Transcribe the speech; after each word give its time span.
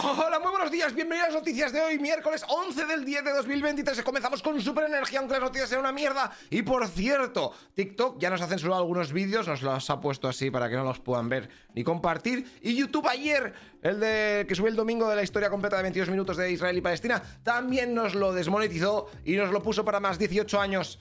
Hola, 0.00 0.38
muy 0.38 0.52
buenos 0.52 0.70
días, 0.70 0.94
bienvenidos 0.94 1.30
a 1.30 1.32
las 1.32 1.40
noticias 1.40 1.72
de 1.72 1.80
hoy, 1.80 1.98
miércoles 1.98 2.44
11 2.48 2.86
del 2.86 3.04
10 3.04 3.24
de 3.24 3.32
2023. 3.32 4.00
Comenzamos 4.04 4.42
con 4.42 4.60
super 4.60 4.84
energía, 4.84 5.18
aunque 5.18 5.34
las 5.34 5.42
noticias 5.42 5.68
sean 5.68 5.80
una 5.80 5.90
mierda. 5.90 6.30
Y 6.50 6.62
por 6.62 6.86
cierto, 6.86 7.52
TikTok 7.74 8.16
ya 8.20 8.30
nos 8.30 8.40
ha 8.40 8.46
censurado 8.46 8.80
algunos 8.80 9.12
vídeos, 9.12 9.48
nos 9.48 9.60
los 9.60 9.90
ha 9.90 10.00
puesto 10.00 10.28
así 10.28 10.52
para 10.52 10.68
que 10.68 10.76
no 10.76 10.84
los 10.84 11.00
puedan 11.00 11.28
ver 11.28 11.48
ni 11.74 11.82
compartir. 11.82 12.46
Y 12.62 12.76
YouTube 12.76 13.08
ayer, 13.08 13.52
el 13.82 13.98
de 13.98 14.46
que 14.48 14.54
subió 14.54 14.68
el 14.68 14.76
domingo 14.76 15.08
de 15.08 15.16
la 15.16 15.24
historia 15.24 15.50
completa 15.50 15.76
de 15.78 15.82
22 15.82 16.10
minutos 16.10 16.36
de 16.36 16.52
Israel 16.52 16.78
y 16.78 16.80
Palestina, 16.80 17.20
también 17.42 17.92
nos 17.92 18.14
lo 18.14 18.32
desmonetizó 18.32 19.10
y 19.24 19.34
nos 19.34 19.50
lo 19.50 19.64
puso 19.64 19.84
para 19.84 19.98
más 19.98 20.16
18 20.16 20.60
años. 20.60 21.00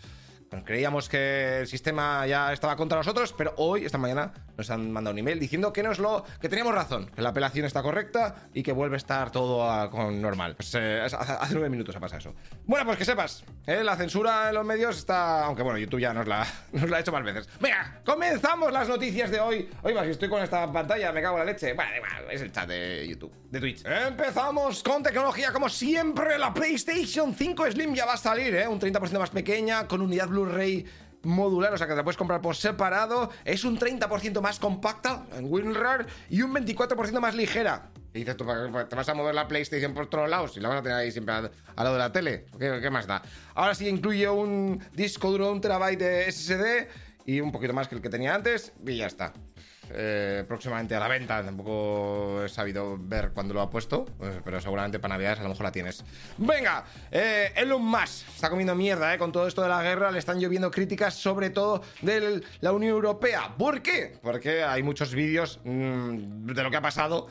Creíamos 0.66 1.10
que 1.10 1.60
el 1.60 1.68
sistema 1.68 2.26
ya 2.26 2.54
estaba 2.54 2.76
contra 2.76 2.98
nosotros, 2.98 3.34
pero 3.38 3.54
hoy, 3.58 3.86
esta 3.86 3.98
mañana, 3.98 4.34
nos 4.56 4.70
han 4.70 4.92
mandado 4.92 5.14
un 5.14 5.20
email 5.20 5.40
diciendo 5.40 5.74
que 5.74 5.84
nos 5.84 6.00
lo, 6.00 6.24
que 6.40 6.50
teníamos 6.50 6.74
razón, 6.74 7.08
que 7.14 7.22
la 7.22 7.30
apelación 7.30 7.66
está 7.66 7.84
correcta 7.84 8.50
y 8.54 8.64
que 8.64 8.72
vuelve 8.72 8.96
a 8.96 8.98
estar 8.98 9.32
todo 9.32 9.90
con 9.90 10.22
normal. 10.22 10.56
Pues 10.56 10.74
eh, 10.76 11.02
hace 11.02 11.54
nueve 11.54 11.70
minutos 11.70 11.96
ha 11.96 12.00
pasado 12.00 12.20
eso. 12.20 12.36
Bueno, 12.66 12.86
pues 12.86 12.98
que 12.98 13.06
sepas, 13.06 13.44
eh, 13.66 13.84
la 13.84 13.96
censura 13.98 14.50
en 14.50 14.56
los 14.56 14.66
medios 14.66 14.98
está, 14.98 15.46
aunque 15.46 15.64
bueno, 15.64 15.78
YouTube 15.78 16.00
ya 16.00 16.14
nos 16.14 16.28
la, 16.28 16.48
nos 16.72 16.90
la 16.90 16.98
ha 16.98 17.00
hecho 17.02 17.12
más 17.12 17.24
veces. 17.24 17.50
Venga, 17.60 18.02
comenzamos 18.06 18.72
las 18.72 18.88
noticias 18.88 19.30
de 19.30 19.40
hoy. 19.40 19.70
Oiga, 19.84 20.04
si 20.06 20.12
estoy 20.12 20.30
con 20.30 20.42
esta 20.42 20.72
pantalla, 20.72 21.12
me 21.12 21.22
cago 21.22 21.38
en 21.40 21.46
la 21.46 21.52
leche. 21.52 21.74
Bueno, 21.74 21.92
es 22.32 22.42
el 22.42 22.52
chat 22.52 22.68
de 22.68 23.06
YouTube, 23.08 23.34
de 23.50 23.60
Twitch. 23.60 23.84
Empezamos 23.86 24.82
con 24.82 25.04
tecnología, 25.04 25.52
como 25.52 25.68
siempre, 25.68 26.38
la 26.38 26.54
PlayStation 26.54 27.34
5 27.34 27.72
Slim 27.72 27.94
ya 27.94 28.06
va 28.06 28.14
a 28.14 28.18
salir, 28.18 28.56
¿eh? 28.56 28.68
Un 28.68 28.80
30% 28.80 29.20
más 29.20 29.30
pequeña, 29.30 29.88
con 29.88 30.02
unidad 30.02 30.30
Blu-ray 30.38 30.86
modular, 31.24 31.74
o 31.74 31.78
sea 31.78 31.88
que 31.88 31.94
te 31.94 31.98
la 31.98 32.04
puedes 32.04 32.18
comprar 32.18 32.42
por 32.42 32.56
separado. 32.56 33.32
Es 33.44 33.64
un 33.64 33.78
30% 33.80 34.42
más 34.42 34.60
compacta 34.60 35.26
en 35.36 35.52
WinRAR 35.52 36.06
y 36.30 36.42
un 36.42 36.54
24% 36.54 37.20
más 37.20 37.36
ligera. 37.36 37.90
Y 38.14 38.20
dices 38.20 38.38
tú, 38.38 38.46
te 38.46 38.96
vas 38.96 39.10
a 39.10 39.14
mover 39.14 39.36
la 39.36 39.48
PlayStation 39.48 39.94
por 39.94 40.10
todos 40.10 40.30
lados 40.30 40.58
y 40.58 40.60
la 40.60 40.70
vas 40.70 40.80
a 40.80 40.84
tener 40.84 40.98
ahí 40.98 41.12
siempre 41.12 41.36
al, 41.36 41.52
lado 41.76 41.94
de 41.94 42.00
la 42.00 42.12
tele. 42.12 42.46
¿Qué, 42.58 42.90
más 42.90 43.06
da? 43.06 43.22
Ahora 43.54 43.76
sí 43.76 43.88
incluye 43.88 44.28
un 44.30 44.84
disco 44.94 45.30
duro, 45.30 45.52
un 45.52 45.62
terabyte 45.62 46.00
de 46.00 46.32
SSD 46.32 46.88
y 47.26 47.42
un 47.42 47.52
poquito 47.52 47.74
más 47.74 47.88
que 47.88 47.96
el 47.96 48.02
que 48.02 48.10
tenía 48.10 48.34
antes 48.34 48.74
y 48.86 48.98
ya 48.98 49.08
está. 49.08 49.34
Eh, 49.94 50.44
próximamente 50.48 50.96
a 50.96 51.00
la 51.00 51.08
venta. 51.08 51.44
Tampoco 51.44 52.44
he 52.44 52.50
sabido 52.50 52.98
ver 53.00 53.32
cuándo 53.34 53.54
lo 53.54 53.62
ha 53.62 53.70
puesto, 53.70 54.06
eh, 54.22 54.42
pero 54.44 54.60
seguramente 54.62 55.00
para 55.00 55.16
Navidades 55.16 55.40
a 55.40 55.44
lo 55.44 55.50
mejor 55.50 55.64
la 55.64 55.72
tienes. 55.72 56.04
Venga, 56.38 56.86
eh, 57.12 57.52
Elon 57.56 57.84
Musk 57.84 58.28
está 58.36 58.50
comiendo 58.50 58.76
mierda 58.76 59.14
eh, 59.14 59.18
con 59.18 59.32
todo 59.32 59.48
esto 59.48 59.62
de 59.62 59.70
la 59.70 59.82
guerra. 59.82 60.12
Le 60.12 60.20
están 60.20 60.40
lloviendo 60.40 60.72
críticas, 60.72 61.16
sobre 61.16 61.50
todo 61.50 61.82
de 62.02 62.42
la 62.62 62.72
Unión 62.72 62.92
Europea. 62.92 63.54
¿Por 63.58 63.82
qué? 63.82 64.18
Porque 64.22 64.64
hay 64.64 64.84
muchos 64.84 65.14
vídeos 65.14 65.60
mm, 65.64 66.48
de 66.54 66.64
lo 66.64 66.72
que 66.72 66.78
ha 66.78 66.82
pasado 66.82 67.28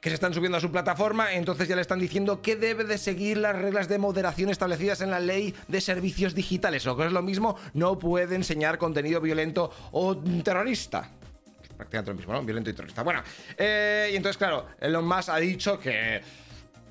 que 0.00 0.10
se 0.10 0.14
están 0.14 0.32
subiendo 0.32 0.58
a 0.58 0.60
su 0.60 0.70
plataforma, 0.70 1.32
entonces 1.32 1.66
ya 1.66 1.74
le 1.74 1.82
están 1.82 1.98
diciendo 1.98 2.40
que 2.40 2.54
debe 2.54 2.84
de 2.84 2.98
seguir 2.98 3.38
las 3.38 3.56
reglas 3.56 3.88
de 3.88 3.98
moderación 3.98 4.48
establecidas 4.48 5.00
en 5.00 5.10
la 5.10 5.18
ley 5.18 5.56
de 5.66 5.80
servicios 5.80 6.36
digitales, 6.36 6.86
o 6.86 6.96
que 6.96 7.06
es 7.06 7.12
lo 7.12 7.20
mismo, 7.20 7.56
no 7.74 7.98
puede 7.98 8.36
enseñar 8.36 8.78
contenido 8.78 9.20
violento 9.20 9.72
o 9.90 10.16
terrorista 10.16 11.17
prácticamente 11.78 12.10
lo 12.10 12.16
mismo, 12.16 12.32
¿no? 12.34 12.42
Violento 12.42 12.68
y 12.68 12.74
terrorista. 12.74 13.02
Bueno, 13.02 13.22
eh, 13.56 14.10
y 14.12 14.16
entonces, 14.16 14.36
claro, 14.36 14.66
Elon 14.80 15.06
Musk 15.06 15.30
ha 15.30 15.38
dicho 15.38 15.78
que 15.78 16.20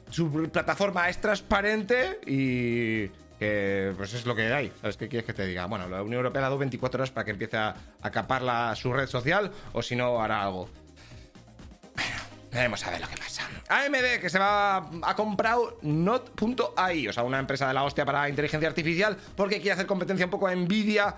su 0.09 0.49
plataforma 0.49 1.09
es 1.09 1.19
transparente 1.19 2.21
y 2.25 3.09
que 3.37 3.93
pues 3.95 4.13
es 4.13 4.25
lo 4.25 4.33
que 4.33 4.51
hay. 4.51 4.71
¿Sabes 4.81 4.97
qué 4.97 5.07
quieres 5.07 5.25
que 5.25 5.33
te 5.33 5.45
diga? 5.45 5.65
Bueno, 5.67 5.87
la 5.87 6.01
Unión 6.01 6.19
Europea 6.19 6.41
ha 6.41 6.43
dado 6.43 6.57
24 6.57 7.01
horas 7.01 7.11
para 7.11 7.25
que 7.25 7.31
empiece 7.31 7.57
a 7.57 7.75
acapar 8.01 8.75
su 8.75 8.91
red 8.93 9.07
social 9.07 9.51
o 9.73 9.81
si 9.83 9.95
no 9.95 10.21
hará 10.21 10.41
algo. 10.43 10.69
Veremos 12.51 12.83
a 12.87 12.91
ver 12.91 13.01
lo 13.01 13.07
que 13.07 13.17
pasa. 13.17 13.43
AMD, 13.67 14.21
que 14.21 14.29
se 14.29 14.39
va 14.39 14.77
a 14.77 15.15
comprar 15.15 15.57
Not.ai, 15.81 17.07
o 17.09 17.13
sea, 17.13 17.23
una 17.23 17.39
empresa 17.39 17.67
de 17.67 17.73
la 17.73 17.83
hostia 17.83 18.05
para 18.05 18.29
inteligencia 18.29 18.69
artificial, 18.69 19.17
porque 19.35 19.57
quiere 19.57 19.73
hacer 19.73 19.85
competencia 19.85 20.25
un 20.25 20.31
poco 20.31 20.47
a 20.47 20.55
Nvidia 20.55 21.15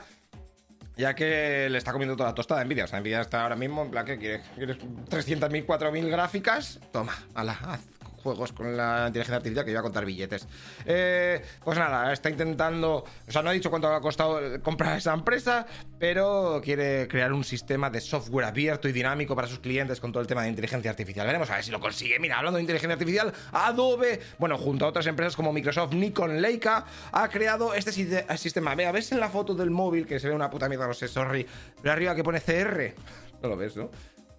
ya 0.99 1.15
que 1.15 1.70
le 1.70 1.77
está 1.77 1.93
comiendo 1.93 2.15
toda 2.17 2.30
la 2.30 2.36
tostada 2.36 2.64
Nvidia. 2.64 2.83
O 2.83 2.87
sea, 2.87 2.99
Nvidia 2.99 3.21
está 3.21 3.43
ahora 3.43 3.55
mismo 3.55 3.83
en 3.83 3.92
plan 3.92 4.05
que 4.05 4.17
quieres, 4.17 4.42
quieres 4.55 4.77
300.000, 4.77 5.65
4.000 5.65 6.10
gráficas. 6.10 6.80
Toma, 6.92 7.15
ala, 7.33 7.58
haz 7.64 7.98
juegos 8.19 8.53
con 8.53 8.75
la 8.75 9.05
inteligencia 9.07 9.37
artificial 9.37 9.65
que 9.65 9.71
iba 9.71 9.80
a 9.80 9.83
contar 9.83 10.05
billetes. 10.05 10.47
Eh, 10.85 11.41
pues 11.63 11.77
nada, 11.77 12.11
está 12.13 12.30
intentando, 12.30 13.03
o 13.27 13.31
sea, 13.31 13.41
no 13.41 13.49
ha 13.49 13.53
dicho 13.53 13.69
cuánto 13.69 13.87
ha 13.93 14.02
costado 14.02 14.39
comprar 14.61 14.97
esa 14.97 15.13
empresa, 15.13 15.65
pero 15.97 16.61
quiere 16.63 17.07
crear 17.07 17.33
un 17.33 17.43
sistema 17.43 17.89
de 17.89 18.02
software 18.02 18.45
abierto 18.45 18.87
y 18.87 18.91
dinámico 18.91 19.35
para 19.35 19.47
sus 19.47 19.59
clientes 19.59 19.99
con 19.99 20.11
todo 20.11 20.21
el 20.21 20.27
tema 20.27 20.43
de 20.43 20.49
inteligencia 20.49 20.91
artificial. 20.91 21.25
Veremos 21.25 21.49
a 21.49 21.55
ver 21.55 21.63
si 21.63 21.71
lo 21.71 21.80
consigue. 21.80 22.19
Mira, 22.19 22.37
hablando 22.37 22.57
de 22.57 22.63
inteligencia 22.63 22.93
artificial, 22.93 23.33
Adobe, 23.52 24.19
bueno, 24.37 24.57
junto 24.57 24.86
a 24.86 24.89
otras 24.89 25.07
empresas 25.07 25.36
como 25.36 25.53
Microsoft, 25.53 25.93
Nikon, 25.93 26.41
Leica, 26.41 26.86
ha 27.11 27.30
creado 27.30 27.73
este 27.73 27.91
sistema. 27.91 28.75
Vea, 28.75 28.91
¿ves 28.91 29.11
en 29.11 29.19
la 29.19 29.30
foto 29.30 29.53
del 29.53 29.71
móvil 29.71 30.05
que 30.05 30.19
se 30.19 30.27
ve 30.27 30.36
una 30.36 30.49
puta 30.49 30.67
mierda, 30.67 30.87
no 30.87 30.93
sé, 30.93 31.07
sorry, 31.07 31.45
pero 31.81 31.93
arriba 31.93 32.15
que 32.15 32.23
pone 32.23 32.41
CR? 32.41 32.93
No 33.41 33.49
lo 33.49 33.57
ves, 33.57 33.75
¿no? 33.75 33.89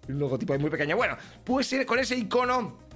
Un 0.07 0.19
logotipo 0.19 0.53
ahí 0.53 0.59
muy 0.59 0.69
pequeño. 0.69 0.95
Bueno, 0.95 1.17
pues 1.43 1.73
con 1.85 1.99
ese 1.99 2.15
icono 2.15 2.90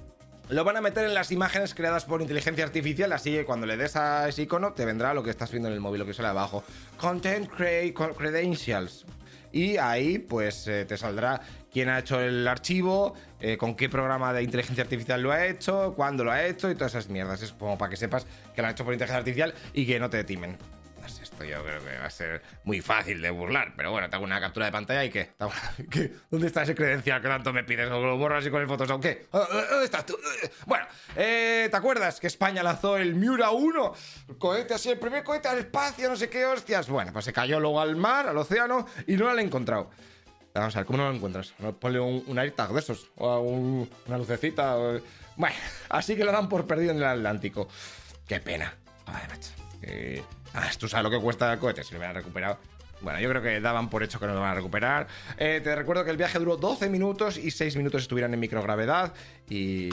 lo 0.48 0.64
van 0.64 0.76
a 0.76 0.80
meter 0.80 1.04
en 1.04 1.14
las 1.14 1.32
imágenes 1.32 1.74
creadas 1.74 2.04
por 2.04 2.22
inteligencia 2.22 2.64
artificial, 2.64 3.12
así 3.12 3.32
que 3.32 3.44
cuando 3.44 3.66
le 3.66 3.76
des 3.76 3.96
a 3.96 4.28
ese 4.28 4.42
icono 4.42 4.72
te 4.72 4.84
vendrá 4.84 5.12
lo 5.12 5.22
que 5.22 5.30
estás 5.30 5.50
viendo 5.50 5.68
en 5.68 5.74
el 5.74 5.80
móvil, 5.80 6.00
lo 6.00 6.06
que 6.06 6.14
sale 6.14 6.28
abajo. 6.28 6.62
Content 6.96 7.50
Credentials. 7.50 9.04
Y 9.52 9.78
ahí 9.78 10.18
pues 10.18 10.68
eh, 10.68 10.84
te 10.84 10.96
saldrá 10.96 11.40
quién 11.72 11.88
ha 11.88 11.98
hecho 11.98 12.20
el 12.20 12.46
archivo, 12.46 13.14
eh, 13.40 13.56
con 13.56 13.74
qué 13.74 13.88
programa 13.88 14.32
de 14.32 14.42
inteligencia 14.42 14.84
artificial 14.84 15.22
lo 15.22 15.32
ha 15.32 15.46
hecho, 15.46 15.94
cuándo 15.96 16.24
lo 16.24 16.30
ha 16.30 16.44
hecho 16.44 16.70
y 16.70 16.74
todas 16.74 16.94
esas 16.94 17.08
mierdas. 17.08 17.42
Es 17.42 17.52
como 17.52 17.78
para 17.78 17.90
que 17.90 17.96
sepas 17.96 18.26
que 18.54 18.60
lo 18.60 18.68
han 18.68 18.74
hecho 18.74 18.84
por 18.84 18.92
inteligencia 18.92 19.18
artificial 19.18 19.54
y 19.72 19.86
que 19.86 19.98
no 19.98 20.10
te 20.10 20.22
timen 20.24 20.58
yo 21.44 21.62
creo 21.62 21.84
que 21.84 21.98
va 21.98 22.06
a 22.06 22.10
ser 22.10 22.42
muy 22.64 22.80
fácil 22.80 23.20
de 23.20 23.30
burlar. 23.30 23.74
Pero 23.76 23.90
bueno, 23.90 24.08
te 24.08 24.16
hago 24.16 24.24
una 24.24 24.40
captura 24.40 24.66
de 24.66 24.72
pantalla 24.72 25.04
y 25.04 25.10
¿qué? 25.10 25.32
¿Qué? 25.90 26.12
¿Dónde 26.30 26.46
está 26.46 26.62
ese 26.62 26.74
credencial 26.74 27.20
que 27.20 27.28
tanto 27.28 27.52
me 27.52 27.64
pides? 27.64 27.90
¿O 27.90 28.00
lo 28.00 28.16
borras 28.16 28.46
y 28.46 28.50
con 28.50 28.60
el 28.60 28.68
Photoshop? 28.68 29.00
¿Qué? 29.00 29.26
Ah, 29.32 29.46
ah, 29.50 29.64
¿Dónde 29.70 29.84
estás 29.84 30.06
tú? 30.06 30.16
Bueno, 30.66 30.86
eh, 31.16 31.68
¿te 31.70 31.76
acuerdas 31.76 32.20
que 32.20 32.26
España 32.26 32.62
lanzó 32.62 32.96
el 32.96 33.14
Miura 33.14 33.50
1? 33.50 33.94
El 34.28 34.38
cohete 34.38 34.74
así, 34.74 34.90
el 34.90 34.98
primer 34.98 35.24
cohete 35.24 35.48
al 35.48 35.58
espacio, 35.58 36.08
no 36.08 36.16
sé 36.16 36.28
qué 36.28 36.46
hostias. 36.46 36.88
Bueno, 36.88 37.12
pues 37.12 37.24
se 37.24 37.32
cayó 37.32 37.60
luego 37.60 37.80
al 37.80 37.96
mar, 37.96 38.28
al 38.28 38.36
océano 38.38 38.86
y 39.06 39.16
no 39.16 39.24
lo 39.24 39.30
han 39.30 39.40
encontrado. 39.40 39.90
Vamos 40.54 40.74
a 40.74 40.80
ver, 40.80 40.86
¿cómo 40.86 40.98
no 40.98 41.10
lo 41.10 41.14
encuentras? 41.14 41.52
Ponle 41.78 42.00
un, 42.00 42.24
un 42.26 42.38
AirTag 42.38 42.72
de 42.72 42.80
esos, 42.80 43.10
o 43.16 43.40
una 43.40 44.16
lucecita. 44.18 44.76
Bueno, 45.36 45.56
así 45.90 46.16
que 46.16 46.24
lo 46.24 46.32
dan 46.32 46.48
por 46.48 46.66
perdido 46.66 46.92
en 46.92 46.98
el 46.98 47.04
Atlántico. 47.04 47.68
Qué 48.26 48.40
pena. 48.40 48.74
Ay, 49.06 49.22
macho. 49.28 49.50
Eh, 49.82 50.22
Ah, 50.56 50.70
tú 50.78 50.88
sabes 50.88 51.04
lo 51.04 51.10
que 51.10 51.22
cuesta 51.22 51.52
el 51.52 51.58
cohete, 51.58 51.84
si 51.84 51.92
lo 51.92 51.98
hubieran 51.98 52.16
recuperado. 52.16 52.58
Bueno, 53.02 53.20
yo 53.20 53.28
creo 53.28 53.42
que 53.42 53.60
daban 53.60 53.90
por 53.90 54.02
hecho 54.02 54.18
que 54.18 54.26
no 54.26 54.32
lo 54.32 54.40
van 54.40 54.52
a 54.52 54.54
recuperar. 54.54 55.06
Eh, 55.36 55.60
te 55.62 55.76
recuerdo 55.76 56.02
que 56.02 56.10
el 56.10 56.16
viaje 56.16 56.38
duró 56.38 56.56
12 56.56 56.88
minutos 56.88 57.36
y 57.36 57.50
6 57.50 57.76
minutos 57.76 58.02
estuvieran 58.02 58.32
en 58.32 58.40
microgravedad 58.40 59.12
y... 59.50 59.90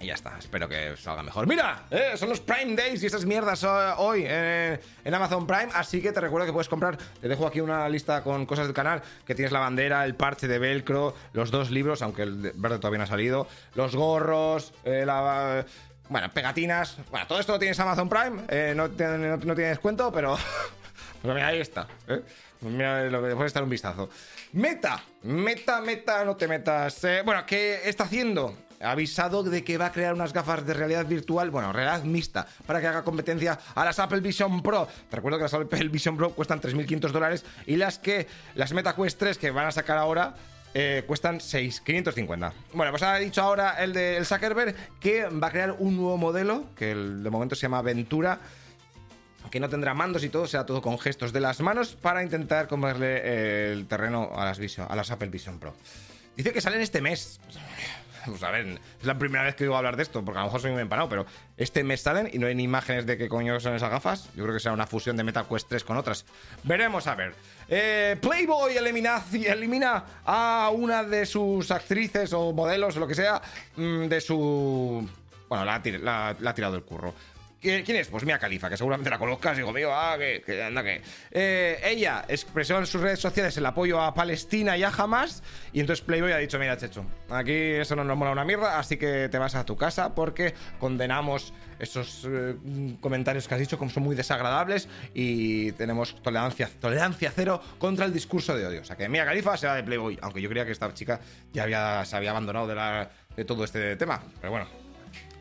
Y 0.00 0.06
ya 0.06 0.14
está, 0.14 0.36
espero 0.38 0.68
que 0.68 0.96
salga 0.96 1.24
mejor. 1.24 1.48
¡Mira! 1.48 1.86
Eh, 1.90 2.12
son 2.14 2.28
los 2.28 2.38
Prime 2.38 2.76
Days 2.76 3.02
y 3.02 3.06
esas 3.06 3.24
mierdas 3.24 3.64
eh, 3.64 3.66
hoy 3.96 4.24
en 4.28 5.14
Amazon 5.14 5.44
Prime. 5.44 5.70
Así 5.74 6.00
que 6.00 6.12
te 6.12 6.20
recuerdo 6.20 6.46
que 6.46 6.52
puedes 6.52 6.68
comprar. 6.68 6.96
Te 7.20 7.26
dejo 7.26 7.44
aquí 7.48 7.60
una 7.60 7.88
lista 7.88 8.22
con 8.22 8.46
cosas 8.46 8.66
del 8.66 8.74
canal: 8.74 9.02
que 9.26 9.34
tienes 9.34 9.50
la 9.50 9.58
bandera, 9.58 10.04
el 10.04 10.14
parche 10.14 10.46
de 10.46 10.60
velcro, 10.60 11.16
los 11.32 11.50
dos 11.50 11.72
libros, 11.72 12.00
aunque 12.02 12.22
el 12.22 12.52
verde 12.54 12.78
todavía 12.78 12.98
no 12.98 13.04
ha 13.04 13.08
salido, 13.08 13.48
los 13.74 13.96
gorros, 13.96 14.72
la 14.84 15.66
bueno, 16.08 16.30
pegatinas. 16.30 16.96
Bueno, 17.10 17.26
todo 17.26 17.40
esto 17.40 17.52
lo 17.52 17.58
tienes 17.58 17.78
Amazon 17.80 18.08
Prime. 18.08 18.42
Eh, 18.48 18.72
no, 18.74 18.90
tiene, 18.90 19.36
no, 19.36 19.38
tiene 19.38 19.70
descuento, 19.70 20.10
pero. 20.12 20.36
pero 21.22 21.34
mira, 21.34 21.48
ahí 21.48 21.60
está. 21.60 21.86
¿eh? 22.06 22.22
Pues 22.60 22.72
mira, 22.72 23.04
lo 23.04 23.22
que 23.22 23.34
puedes 23.36 23.52
dar 23.52 23.62
un 23.62 23.70
vistazo. 23.70 24.08
Meta. 24.52 25.02
Meta, 25.22 25.80
meta, 25.80 26.24
no 26.24 26.36
te 26.36 26.48
metas. 26.48 27.04
Eh, 27.04 27.22
bueno, 27.24 27.44
¿qué 27.46 27.80
está 27.84 28.04
haciendo? 28.04 28.56
Ha 28.80 28.92
avisado 28.92 29.42
de 29.42 29.64
que 29.64 29.76
va 29.76 29.86
a 29.86 29.92
crear 29.92 30.14
unas 30.14 30.32
gafas 30.32 30.64
de 30.64 30.72
realidad 30.72 31.04
virtual, 31.04 31.50
bueno, 31.50 31.72
realidad 31.72 32.04
mixta, 32.04 32.46
para 32.64 32.80
que 32.80 32.86
haga 32.86 33.02
competencia 33.02 33.58
a 33.74 33.84
las 33.84 33.98
Apple 33.98 34.20
Vision 34.20 34.62
Pro. 34.62 34.86
Te 35.10 35.16
recuerdo 35.16 35.38
que 35.38 35.42
las 35.42 35.54
Apple 35.54 35.88
Vision 35.88 36.16
Pro 36.16 36.30
cuestan 36.30 36.60
3.500 36.60 37.10
dólares 37.10 37.44
y 37.66 37.74
las 37.74 37.98
que, 37.98 38.28
las 38.54 38.72
Meta 38.72 38.94
Quest 38.94 39.18
3 39.18 39.36
que 39.36 39.50
van 39.50 39.66
a 39.66 39.72
sacar 39.72 39.98
ahora, 39.98 40.34
eh, 40.74 41.04
cuestan 41.06 41.40
6,550. 41.40 42.52
Bueno, 42.72 42.92
pues 42.92 43.02
ha 43.02 43.16
dicho 43.16 43.42
ahora 43.42 43.82
el 43.82 43.92
de 43.92 44.24
Zuckerberg 44.24 44.74
que 45.00 45.26
va 45.26 45.48
a 45.48 45.50
crear 45.50 45.76
un 45.78 45.96
nuevo 45.96 46.16
modelo, 46.16 46.64
que 46.76 46.94
de 46.94 47.30
momento 47.30 47.54
se 47.54 47.62
llama 47.62 47.82
Ventura, 47.82 48.40
que 49.50 49.60
no 49.60 49.68
tendrá 49.68 49.94
mandos 49.94 50.24
y 50.24 50.28
todo, 50.28 50.46
sea 50.46 50.66
todo 50.66 50.82
con 50.82 50.98
gestos 50.98 51.32
de 51.32 51.40
las 51.40 51.60
manos 51.60 51.96
para 51.96 52.22
intentar 52.22 52.68
comerle 52.68 53.72
el 53.72 53.86
terreno 53.86 54.30
a 54.34 54.44
las, 54.44 54.58
Vision, 54.58 54.86
a 54.90 54.94
las 54.96 55.10
Apple 55.10 55.28
Vision 55.28 55.58
Pro. 55.58 55.74
Dice 56.36 56.52
que 56.52 56.60
salen 56.60 56.80
este 56.80 57.00
mes. 57.00 57.40
Pues 58.26 58.42
a 58.42 58.58
es 58.58 58.78
la 59.02 59.18
primera 59.18 59.44
vez 59.44 59.54
que 59.54 59.64
oigo 59.64 59.76
hablar 59.76 59.96
de 59.96 60.02
esto, 60.02 60.24
porque 60.24 60.38
a 60.38 60.42
lo 60.42 60.48
mejor 60.48 60.60
soy 60.60 60.72
muy 60.72 60.82
empanado, 60.82 61.08
pero 61.08 61.26
este 61.56 61.84
mes 61.84 62.00
salen 62.00 62.28
y 62.32 62.38
no 62.38 62.46
hay 62.46 62.54
ni 62.54 62.64
imágenes 62.64 63.06
de 63.06 63.16
qué 63.16 63.28
coño 63.28 63.58
son 63.60 63.74
esas 63.74 63.90
gafas. 63.90 64.28
Yo 64.34 64.44
creo 64.44 64.54
que 64.54 64.60
será 64.60 64.74
una 64.74 64.86
fusión 64.86 65.16
de 65.16 65.24
Metal 65.24 65.46
Quest 65.48 65.68
3 65.68 65.84
con 65.84 65.96
otras. 65.96 66.24
Veremos 66.64 67.06
a 67.06 67.14
ver. 67.14 67.34
Eh, 67.68 68.16
Playboy 68.20 68.76
elimina, 68.76 69.22
elimina 69.32 70.04
a 70.24 70.70
una 70.72 71.02
de 71.04 71.26
sus 71.26 71.70
actrices 71.70 72.32
o 72.32 72.52
modelos 72.52 72.96
o 72.96 73.00
lo 73.00 73.06
que 73.06 73.14
sea 73.14 73.40
mm, 73.76 74.06
de 74.06 74.20
su... 74.20 75.08
Bueno, 75.48 75.64
la, 75.64 75.74
ha 76.28 76.54
tirado 76.54 76.76
el 76.76 76.82
curro. 76.82 77.14
¿Quién 77.60 77.84
es? 77.96 78.06
Pues 78.06 78.24
Mia 78.24 78.38
Califa, 78.38 78.70
que 78.70 78.76
seguramente 78.76 79.10
la 79.10 79.18
conozcas, 79.18 79.58
hijo 79.58 79.72
mío, 79.72 79.90
ah, 79.92 80.16
que, 80.16 80.62
anda 80.62 80.84
que. 80.84 81.02
Eh, 81.32 81.80
ella 81.82 82.24
expresó 82.28 82.78
en 82.78 82.86
sus 82.86 83.00
redes 83.00 83.18
sociales 83.18 83.56
el 83.56 83.66
apoyo 83.66 84.00
a 84.00 84.14
Palestina 84.14 84.76
y 84.76 84.84
a 84.84 84.92
Hamas, 84.96 85.42
y 85.72 85.80
entonces 85.80 86.04
Playboy 86.04 86.30
ha 86.30 86.36
dicho: 86.36 86.56
Mira, 86.60 86.76
Checho, 86.76 87.04
aquí 87.30 87.52
eso 87.52 87.96
no 87.96 88.04
nos 88.04 88.16
mola 88.16 88.30
una 88.30 88.44
mierda, 88.44 88.78
así 88.78 88.96
que 88.96 89.28
te 89.28 89.38
vas 89.38 89.56
a 89.56 89.64
tu 89.64 89.76
casa 89.76 90.14
porque 90.14 90.54
condenamos 90.78 91.52
esos 91.80 92.24
eh, 92.30 92.54
comentarios 93.00 93.48
que 93.48 93.54
has 93.54 93.60
dicho, 93.60 93.76
como 93.76 93.90
son 93.90 94.04
muy 94.04 94.14
desagradables, 94.14 94.88
y 95.12 95.72
tenemos 95.72 96.22
tolerancia, 96.22 96.70
tolerancia 96.80 97.32
cero 97.34 97.60
contra 97.78 98.06
el 98.06 98.12
discurso 98.12 98.56
de 98.56 98.66
odio. 98.66 98.82
O 98.82 98.84
sea 98.84 98.94
que 98.94 99.08
Mia 99.08 99.24
Khalifa 99.24 99.56
se 99.56 99.66
va 99.66 99.74
de 99.74 99.82
Playboy, 99.82 100.16
aunque 100.22 100.40
yo 100.40 100.48
creía 100.48 100.64
que 100.64 100.72
esta 100.72 100.94
chica 100.94 101.18
ya 101.52 101.64
había, 101.64 102.04
se 102.04 102.16
había 102.16 102.30
abandonado 102.30 102.68
de, 102.68 102.76
la, 102.76 103.10
de 103.34 103.44
todo 103.44 103.64
este 103.64 103.96
tema. 103.96 104.22
Pero 104.40 104.52
bueno. 104.52 104.68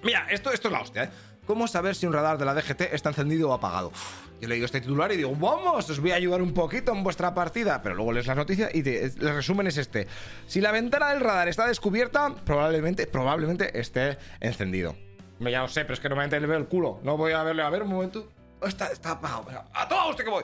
Mira, 0.04 0.28
esto, 0.30 0.52
esto 0.52 0.68
es 0.68 0.72
la 0.72 0.82
hostia, 0.82 1.04
¿eh? 1.06 1.10
¿Cómo 1.48 1.66
saber 1.66 1.96
si 1.96 2.06
un 2.06 2.12
radar 2.12 2.38
de 2.38 2.44
la 2.44 2.54
DGT 2.54 2.94
está 2.94 3.10
encendido 3.10 3.50
o 3.50 3.54
apagado? 3.54 3.94
Yo 4.42 4.50
le 4.50 4.56
digo 4.56 4.66
este 4.66 4.82
titular 4.82 5.14
y 5.14 5.16
digo, 5.18 5.34
vamos, 5.34 5.90
os 5.90 6.00
voy 6.02 6.12
a 6.12 6.16
ayudar 6.16 6.42
un 6.42 6.54
poquito 6.54 6.92
en 6.92 7.06
vuestra 7.06 7.34
partida. 7.34 7.82
Pero 7.82 7.96
luego 7.96 8.12
lees 8.12 8.28
las 8.28 8.36
noticias 8.36 8.70
y 8.76 8.88
el 8.88 9.34
resumen 9.34 9.66
es 9.68 9.78
este. 9.78 10.08
Si 10.46 10.60
la 10.60 10.74
ventana 10.74 11.12
del 11.14 11.22
radar 11.22 11.48
está 11.48 11.66
descubierta, 11.66 12.36
probablemente, 12.44 13.08
probablemente 13.08 13.80
esté 13.80 14.18
encendido. 14.42 14.98
Ya 15.40 15.62
lo 15.62 15.70
sé, 15.70 15.84
pero 15.84 15.94
es 15.94 16.02
que 16.02 16.10
normalmente 16.10 16.38
le 16.42 16.48
veo 16.48 16.58
el 16.58 16.68
culo. 16.68 17.00
No 17.04 17.16
voy 17.16 17.32
a 17.32 17.44
verle, 17.44 17.64
a 17.64 17.70
ver 17.70 17.84
un 17.84 17.90
momento. 17.90 18.30
Está, 18.62 18.88
está 18.88 19.12
apagado, 19.12 19.46
a 19.74 19.88
todo 19.88 20.10
usted 20.10 20.26
que 20.26 20.30
voy. 20.30 20.44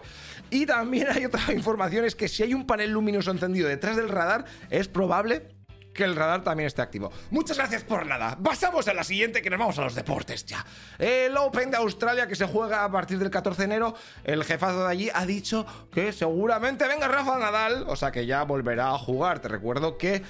Y 0.51 0.65
también 0.65 1.07
hay 1.09 1.25
otra 1.25 1.41
información, 1.53 2.05
es 2.05 2.15
que 2.15 2.29
si 2.29 2.43
hay 2.43 2.53
un 2.53 2.65
panel 2.65 2.91
luminoso 2.91 3.31
encendido 3.31 3.67
detrás 3.67 3.97
del 3.97 4.07
radar, 4.07 4.45
es 4.69 4.87
probable 4.87 5.49
que 5.93 6.03
el 6.03 6.15
radar 6.15 6.43
también 6.43 6.67
esté 6.67 6.81
activo. 6.81 7.11
Muchas 7.31 7.57
gracias 7.57 7.83
por 7.83 8.05
nada. 8.05 8.37
Pasamos 8.41 8.87
a 8.87 8.93
la 8.93 9.03
siguiente, 9.03 9.41
que 9.41 9.49
nos 9.49 9.59
vamos 9.59 9.77
a 9.77 9.83
los 9.83 9.95
deportes 9.95 10.45
ya. 10.45 10.65
El 10.97 11.37
Open 11.37 11.71
de 11.71 11.77
Australia, 11.77 12.27
que 12.27 12.35
se 12.35 12.47
juega 12.47 12.83
a 12.83 12.91
partir 12.91 13.19
del 13.19 13.29
14 13.29 13.59
de 13.59 13.65
enero, 13.65 13.95
el 14.23 14.43
jefazo 14.43 14.83
de 14.83 14.91
allí 14.91 15.09
ha 15.13 15.25
dicho 15.25 15.65
que 15.93 16.11
seguramente 16.11 16.87
venga 16.87 17.07
Rafa 17.07 17.37
Nadal, 17.37 17.85
o 17.87 17.95
sea 17.95 18.11
que 18.11 18.25
ya 18.25 18.43
volverá 18.43 18.89
a 18.89 18.97
jugar. 18.97 19.39
Te 19.39 19.47
recuerdo 19.47 19.97
que 19.97 20.23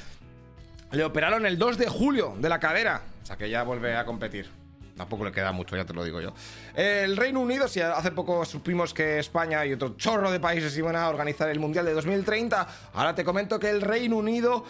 le 0.91 1.03
operaron 1.03 1.45
el 1.45 1.57
2 1.57 1.77
de 1.77 1.87
julio 1.87 2.35
de 2.37 2.49
la 2.49 2.59
cadera, 2.59 3.01
o 3.23 3.25
sea 3.25 3.37
que 3.37 3.49
ya 3.49 3.63
vuelve 3.63 3.95
a 3.95 4.05
competir. 4.05 4.49
Tampoco 4.95 5.25
le 5.25 5.31
queda 5.31 5.51
mucho, 5.51 5.75
ya 5.75 5.85
te 5.85 5.93
lo 5.93 6.03
digo 6.03 6.21
yo. 6.21 6.33
El 6.75 7.17
Reino 7.17 7.39
Unido, 7.39 7.67
si 7.67 7.81
hace 7.81 8.11
poco 8.11 8.45
supimos 8.45 8.93
que 8.93 9.17
España 9.17 9.65
y 9.65 9.73
otro 9.73 9.95
chorro 9.97 10.29
de 10.29 10.39
países 10.39 10.77
iban 10.77 10.95
a 10.95 11.09
organizar 11.09 11.49
el 11.49 11.59
Mundial 11.59 11.85
de 11.85 11.93
2030, 11.93 12.67
ahora 12.93 13.15
te 13.15 13.23
comento 13.23 13.59
que 13.59 13.71
el 13.71 13.81
Reino 13.81 14.17
Unido 14.17 14.65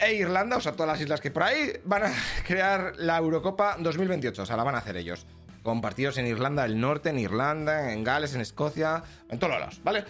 e 0.00 0.14
Irlanda, 0.14 0.56
o 0.56 0.60
sea, 0.60 0.72
todas 0.72 0.88
las 0.88 1.00
islas 1.00 1.20
que 1.20 1.30
por 1.30 1.42
ahí, 1.42 1.72
van 1.84 2.04
a 2.04 2.12
crear 2.46 2.94
la 2.96 3.18
Eurocopa 3.18 3.76
2028, 3.78 4.42
o 4.42 4.46
sea, 4.46 4.56
la 4.56 4.64
van 4.64 4.74
a 4.74 4.78
hacer 4.78 4.96
ellos. 4.96 5.26
Con 5.62 5.80
partidos 5.80 6.16
en 6.18 6.26
Irlanda 6.26 6.62
del 6.62 6.80
Norte, 6.80 7.10
en 7.10 7.18
Irlanda, 7.18 7.92
en 7.92 8.04
Gales, 8.04 8.34
en 8.34 8.40
Escocia, 8.40 9.02
en 9.28 9.38
todos 9.38 9.58
lados, 9.58 9.80
¿vale? 9.82 10.04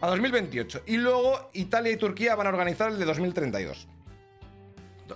A 0.00 0.08
2028. 0.08 0.82
Y 0.86 0.96
luego 0.96 1.50
Italia 1.54 1.92
y 1.92 1.96
Turquía 1.96 2.34
van 2.34 2.46
a 2.46 2.50
organizar 2.50 2.90
el 2.90 2.98
de 2.98 3.04
2032. 3.04 3.88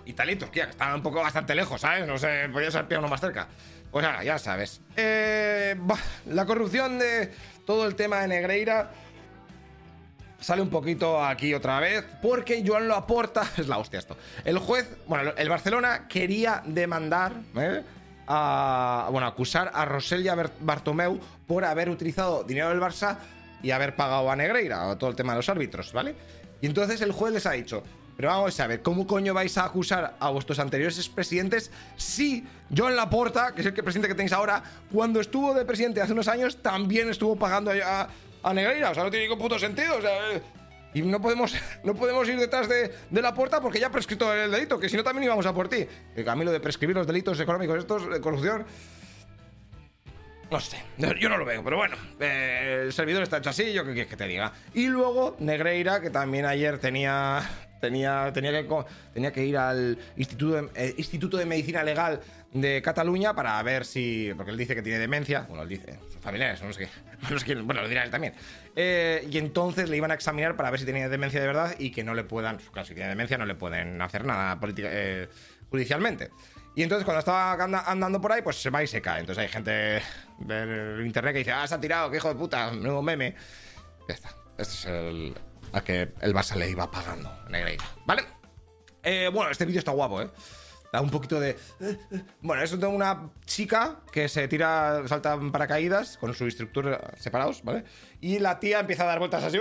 Italia 0.07 0.33
y 0.33 0.37
Turquía, 0.37 0.65
que 0.65 0.71
están 0.71 0.95
un 0.95 1.03
poco 1.03 1.21
bastante 1.21 1.55
lejos, 1.55 1.81
¿sabes? 1.81 2.07
No 2.07 2.17
sé, 2.17 2.49
podría 2.51 2.71
ser 2.71 2.87
uno 2.99 3.09
más 3.09 3.21
cerca. 3.21 3.49
Pues 3.91 4.07
ahora, 4.07 4.25
ya 4.25 4.39
sabes. 4.39 4.81
Eh, 4.97 5.77
la 6.27 6.47
corrupción 6.47 6.99
de 6.99 7.31
todo 7.67 7.87
el 7.87 7.95
tema 7.95 8.21
de 8.21 8.29
Negreira 8.29 8.91
sale 10.43 10.61
un 10.61 10.69
poquito 10.69 11.25
aquí 11.25 11.55
otra 11.55 11.81
vez, 11.81 12.05
porque 12.21 12.63
Joan 12.67 12.89
lo 12.89 12.95
aporta. 12.95 13.43
Es 13.57 13.69
la 13.69 13.79
hostia 13.79 14.01
esto. 14.01 14.17
El 14.45 14.59
juez, 14.59 14.89
bueno, 15.07 15.33
el 15.37 15.49
Barcelona 15.49 16.07
quería 16.09 16.63
demandar, 16.67 17.33
¿eh? 17.57 17.83
a, 18.27 19.09
bueno, 19.11 19.27
acusar 19.27 19.71
a 19.73 19.85
Roselia 19.85 20.37
Bartomeu 20.61 21.19
por 21.47 21.65
haber 21.65 21.89
utilizado 21.89 22.45
dinero 22.45 22.69
del 22.69 22.81
Barça 22.81 23.19
y 23.63 23.71
haber 23.71 23.95
pagado 23.95 24.31
a 24.31 24.37
Negreira, 24.37 24.97
todo 24.99 25.11
el 25.11 25.17
tema 25.17 25.33
de 25.33 25.39
los 25.39 25.49
árbitros, 25.49 25.93
¿vale? 25.93 26.15
Y 26.61 26.67
entonces 26.67 27.01
el 27.01 27.13
juez 27.13 27.33
les 27.33 27.47
ha 27.47 27.53
dicho, 27.53 27.83
pero 28.17 28.29
vamos 28.29 28.59
a 28.59 28.67
ver, 28.67 28.83
¿cómo 28.83 29.07
coño 29.07 29.35
vais 29.35 29.57
a 29.59 29.65
acusar 29.65 30.17
a 30.19 30.31
vuestros 30.31 30.59
anteriores 30.59 30.99
expresidentes 30.99 31.71
si 31.97 32.45
Joan 32.77 32.97
Laporta, 32.97 33.55
que 33.55 33.61
es 33.61 33.67
el 33.67 33.75
presidente 33.75 34.09
que 34.09 34.15
tenéis 34.15 34.33
ahora, 34.33 34.63
cuando 34.93 35.21
estuvo 35.21 35.55
de 35.55 35.65
presidente 35.65 36.01
hace 36.01 36.13
unos 36.13 36.29
años, 36.29 36.57
también 36.63 37.09
estuvo 37.09 37.37
pagando 37.37 37.71
a, 37.71 38.03
a 38.03 38.09
Negreira. 38.53 38.91
O 38.91 38.95
sea, 38.95 39.05
no 39.05 39.11
tiene 39.11 39.27
ningún 39.27 39.39
puto 39.39 39.59
sentido. 39.59 39.97
O 39.97 40.01
sea, 40.01 40.33
eh, 40.33 40.43
y 40.95 41.03
no 41.03 41.21
podemos, 41.21 41.55
no 41.85 41.95
podemos 41.95 42.29
ir 42.29 42.39
detrás 42.39 42.69
de, 42.69 42.93
la 43.11 43.35
puerta 43.35 43.61
porque 43.61 43.81
ya 43.81 43.91
prescrito 43.91 44.33
el 44.33 44.51
delito, 44.51 44.79
que 44.79 44.89
si 44.89 44.97
no 44.97 45.05
también 45.05 45.25
íbamos 45.25 45.47
a 45.47 45.55
por 45.55 45.69
ti. 45.69 45.87
El 46.15 46.25
camino 46.25 46.51
de 46.51 46.61
prescribir 46.61 46.97
los 46.97 47.07
delitos 47.07 47.39
económicos 47.41 47.79
estos 47.79 48.11
de 48.11 48.21
corrupción. 48.21 48.65
No 50.51 50.61
sé, 50.61 50.77
yo 51.19 51.31
no 51.31 51.39
lo 51.39 51.47
veo, 51.47 51.65
pero 51.65 51.79
bueno, 51.79 51.97
eh, 52.21 52.83
el 52.85 52.93
servidor 52.93 53.23
está 53.23 53.39
hecho 53.39 53.49
así, 53.49 53.73
yo 53.73 53.87
qué 53.87 53.93
quieres 53.93 54.11
que 54.11 54.19
te 54.19 54.27
diga. 54.27 54.53
Y 54.75 54.89
luego 54.89 55.35
Negreira, 55.39 56.03
que 56.03 56.11
también 56.11 56.45
ayer 56.45 56.79
tenía, 56.79 57.41
tenía, 57.81 58.31
tenía, 58.35 58.53
que, 58.53 58.85
tenía 59.15 59.33
que 59.33 59.47
ir 59.47 59.57
al 59.57 59.99
eh, 60.19 60.95
Instituto 60.99 61.39
de 61.39 61.47
Medicina 61.47 61.83
Legal 61.83 62.21
de 62.53 62.83
Cataluña 62.83 63.35
para 63.35 63.63
ver 63.63 63.85
si. 63.85 64.33
Porque 64.37 64.51
él 64.51 64.59
dice 64.59 64.75
que 64.75 64.83
tiene 64.83 64.99
demencia. 64.99 65.47
Bueno, 65.49 65.63
él 65.63 65.69
dice, 65.69 65.99
sus 66.11 66.21
familiares, 66.21 66.63
no 66.65 66.73
sé 66.73 66.89
qué. 67.45 67.55
bueno, 67.57 67.83
lo 67.83 67.89
dirá 67.89 68.05
él 68.05 68.11
también. 68.11 68.35
Eh, 68.77 69.27
y 69.31 69.39
entonces 69.39 69.89
le 69.89 69.97
iban 69.97 70.11
a 70.11 70.15
examinar 70.15 70.57
para 70.57 70.71
ver 70.71 70.81
si 70.81 70.87
tenía 70.87 71.09
demencia 71.09 71.41
de 71.41 71.47
verdad 71.47 71.75
y 71.79 71.91
que 71.91 72.05
no 72.05 72.15
le 72.15 72.25
puedan. 72.25 72.59
Claro, 72.73 72.87
si 72.87 72.95
tiene 72.95 73.09
demencia, 73.09 73.39
no 73.39 73.47
le 73.47 73.55
pueden 73.55 74.01
hacer 74.01 74.25
nada 74.25 74.59
eh, 74.77 75.29
judicialmente. 75.71 76.31
Y 76.75 76.83
entonces 76.83 77.05
cuando 77.05 77.21
estaba 77.21 77.53
andando 77.91 78.21
por 78.21 78.33
ahí, 78.33 78.43
pues 78.43 78.57
se 78.57 78.71
va 78.71 78.83
y 78.83 78.87
se 78.87 79.03
cae. 79.03 79.21
Entonces 79.21 79.43
hay 79.43 79.49
gente 79.49 80.03
del 80.39 81.05
internet 81.05 81.33
que 81.35 81.39
dice, 81.41 81.53
ah, 81.53 81.67
se 81.67 81.75
ha 81.75 81.81
tirado, 81.81 82.11
qué 82.11 82.17
hijo 82.17 82.29
de 82.29 82.35
puta, 82.35 82.71
nuevo 82.73 83.03
meme. 83.03 83.35
Ya 84.09 84.15
está. 84.15 84.31
Este 84.57 84.75
es 84.75 84.85
el. 84.87 85.35
a 85.73 85.83
que 85.83 86.13
el 86.21 86.35
Barça 86.35 86.57
le 86.57 86.71
iba 86.71 86.91
pagando, 86.91 87.31
Negreira. 87.49 87.85
¿Vale? 88.07 88.25
Eh, 89.03 89.29
bueno, 89.33 89.51
este 89.51 89.65
vídeo 89.65 89.81
está 89.81 89.91
guapo, 89.91 90.23
¿eh? 90.23 90.31
Da 90.93 91.01
un 91.01 91.11
poquito 91.11 91.41
de... 91.41 91.57
Bueno, 92.43 92.63
es 92.63 92.73
una 92.73 93.31
chica 93.47 94.01
que 94.13 94.29
se 94.29 94.47
tira, 94.47 95.03
salta 95.09 95.35
en 95.35 95.51
paracaídas 95.51 96.19
con 96.19 96.35
su 96.35 96.45
instructor 96.45 97.01
separados, 97.19 97.63
¿vale? 97.65 97.85
Y 98.21 98.39
la 98.39 98.61
tía 98.61 98.81
empieza 98.81 99.05
a 99.05 99.07
dar 99.07 99.19
vueltas 99.19 99.43
así... 99.43 99.59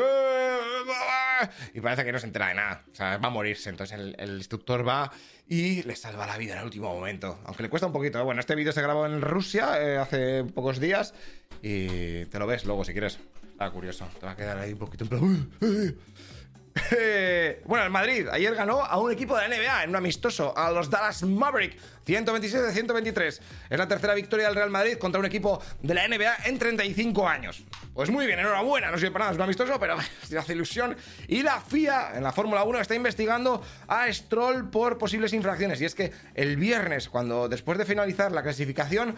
Y 1.74 1.82
parece 1.82 2.04
que 2.04 2.12
no 2.12 2.20
se 2.20 2.28
entera 2.28 2.50
de 2.50 2.56
nada. 2.56 2.84
O 2.92 2.96
sea, 2.96 3.18
va 3.18 3.28
a 3.28 3.32
morirse. 3.32 3.70
Entonces 3.70 3.98
el, 3.98 4.36
instructor 4.36 4.88
va 4.88 5.12
y 5.48 5.82
le 5.84 5.96
salva 5.96 6.28
la 6.28 6.38
vida 6.38 6.54
en 6.54 6.60
el 6.60 6.66
último 6.66 6.94
momento. 6.94 7.40
Aunque 7.46 7.64
le 7.64 7.70
cuesta 7.70 7.88
un 7.88 7.94
poquito. 7.94 8.20
¿eh? 8.20 8.24
Bueno, 8.24 8.42
este 8.42 8.54
vídeo 8.54 8.72
se 8.72 8.82
grabó 8.82 9.08
en 9.08 9.22
Rusia 9.22 9.82
eh, 9.82 9.98
hace 9.98 10.44
pocos 10.44 10.80
días. 10.80 11.16
Y 11.64 12.26
te 12.26 12.38
lo 12.38 12.46
ves 12.46 12.66
luego 12.66 12.84
si 12.84 12.92
quieres. 12.92 13.18
Está 13.52 13.72
curioso. 13.72 14.08
Te 14.20 14.26
va 14.26 14.34
a 14.34 14.36
quedar 14.36 14.58
ahí 14.60 14.74
un 14.74 14.80
poquito 14.80 15.06
en 15.06 15.10
plan... 15.10 15.52
bueno, 17.66 17.84
el 17.84 17.92
Madrid 17.92 18.28
ayer 18.32 18.56
ganó 18.56 18.84
a 18.84 18.98
un 19.00 19.12
equipo 19.12 19.38
de 19.38 19.48
la 19.48 19.56
NBA 19.56 19.84
en 19.84 19.90
un 19.90 19.96
amistoso, 19.98 20.58
a 20.58 20.72
los 20.72 20.90
Dallas 20.90 21.24
Maverick, 21.24 21.78
126 22.06 22.64
de 22.64 22.72
123. 22.72 23.42
Es 23.70 23.78
la 23.78 23.88
tercera 23.88 24.14
victoria 24.14 24.48
del 24.48 24.56
Real 24.56 24.70
Madrid 24.70 24.98
contra 24.98 25.20
un 25.20 25.26
equipo 25.26 25.62
de 25.82 25.94
la 25.94 26.08
NBA 26.08 26.38
en 26.46 26.58
35 26.58 27.28
años. 27.28 27.64
Pues 27.94 28.10
muy 28.10 28.26
bien, 28.26 28.40
enhorabuena, 28.40 28.90
no 28.90 28.98
sirve 28.98 29.12
para 29.12 29.26
nada, 29.26 29.32
es 29.34 29.38
un 29.38 29.44
amistoso, 29.44 29.80
pero 29.80 29.98
hace 30.40 30.54
ilusión. 30.54 30.96
Y 31.28 31.44
la 31.44 31.60
FIA 31.60 32.14
en 32.16 32.24
la 32.24 32.32
Fórmula 32.32 32.64
1 32.64 32.80
está 32.80 32.96
investigando 32.96 33.62
a 33.88 34.12
Stroll 34.12 34.70
por 34.70 34.98
posibles 34.98 35.34
infracciones. 35.34 35.82
Y 35.82 35.86
es 35.86 35.96
que 35.96 36.12
el 36.36 36.58
viernes, 36.58 37.10
cuando 37.10 37.50
después 37.50 37.78
de 37.78 37.86
finalizar 37.86 38.32
la 38.32 38.44
clasificación, 38.44 39.16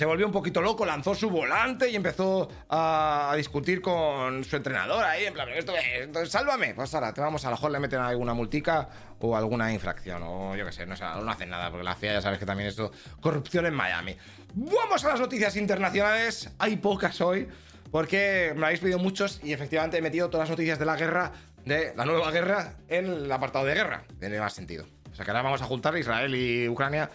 se 0.00 0.06
volvió 0.06 0.24
un 0.24 0.32
poquito 0.32 0.62
loco, 0.62 0.86
lanzó 0.86 1.14
su 1.14 1.28
volante 1.28 1.90
y 1.90 1.94
empezó 1.94 2.48
a, 2.70 3.34
discutir 3.36 3.82
con 3.82 4.42
su 4.44 4.56
entrenador 4.56 5.04
ahí, 5.04 5.26
en 5.26 5.34
plan, 5.34 5.46
esto 5.50 5.74
es, 5.76 6.30
sálvame. 6.30 6.72
Pues 6.72 6.94
ahora, 6.94 7.12
te 7.12 7.20
vamos 7.20 7.44
a 7.44 7.50
lo 7.50 7.56
mejor 7.56 7.70
le 7.70 7.80
meten 7.80 7.98
alguna 7.98 8.32
multica 8.32 8.88
o 9.18 9.36
alguna 9.36 9.70
infracción, 9.70 10.22
o 10.22 10.56
yo 10.56 10.64
qué 10.64 10.72
sé, 10.72 10.86
no, 10.86 10.94
no 10.96 11.30
hacen 11.30 11.50
nada, 11.50 11.70
porque 11.70 11.84
la 11.84 11.94
FIA 11.96 12.14
ya 12.14 12.22
sabes 12.22 12.38
que 12.38 12.46
también 12.46 12.70
esto, 12.70 12.90
corrupción 13.20 13.66
en 13.66 13.74
Miami. 13.74 14.16
Vamos 14.54 15.04
a 15.04 15.08
las 15.08 15.20
noticias 15.20 15.54
internacionales, 15.56 16.50
hay 16.58 16.78
pocas 16.78 17.20
hoy, 17.20 17.46
porque 17.90 18.54
me 18.56 18.64
habéis 18.64 18.80
pedido 18.80 18.98
muchos 18.98 19.38
y 19.44 19.52
efectivamente 19.52 19.98
he 19.98 20.02
metido 20.02 20.30
todas 20.30 20.48
las 20.48 20.56
noticias 20.56 20.78
de 20.78 20.86
la 20.86 20.96
guerra, 20.96 21.32
de 21.66 21.92
la 21.94 22.06
nueva 22.06 22.30
guerra, 22.30 22.72
en 22.88 23.04
el 23.04 23.30
apartado 23.30 23.66
de 23.66 23.74
guerra, 23.74 24.04
tiene 24.18 24.40
más 24.40 24.54
sentido. 24.54 24.86
O 25.12 25.14
sea 25.14 25.26
que 25.26 25.30
ahora 25.30 25.42
vamos 25.42 25.60
a 25.60 25.66
juntar 25.66 25.94
Israel 25.98 26.34
y 26.34 26.66
Ucrania 26.70 27.10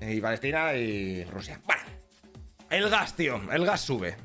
y 0.00 0.20
Palestina 0.20 0.74
y 0.74 1.24
Rusia. 1.24 1.58
El 2.70 2.88
gas, 2.90 3.14
tío. 3.14 3.40
El 3.52 3.64
gas 3.64 3.80
sube. 3.80 4.16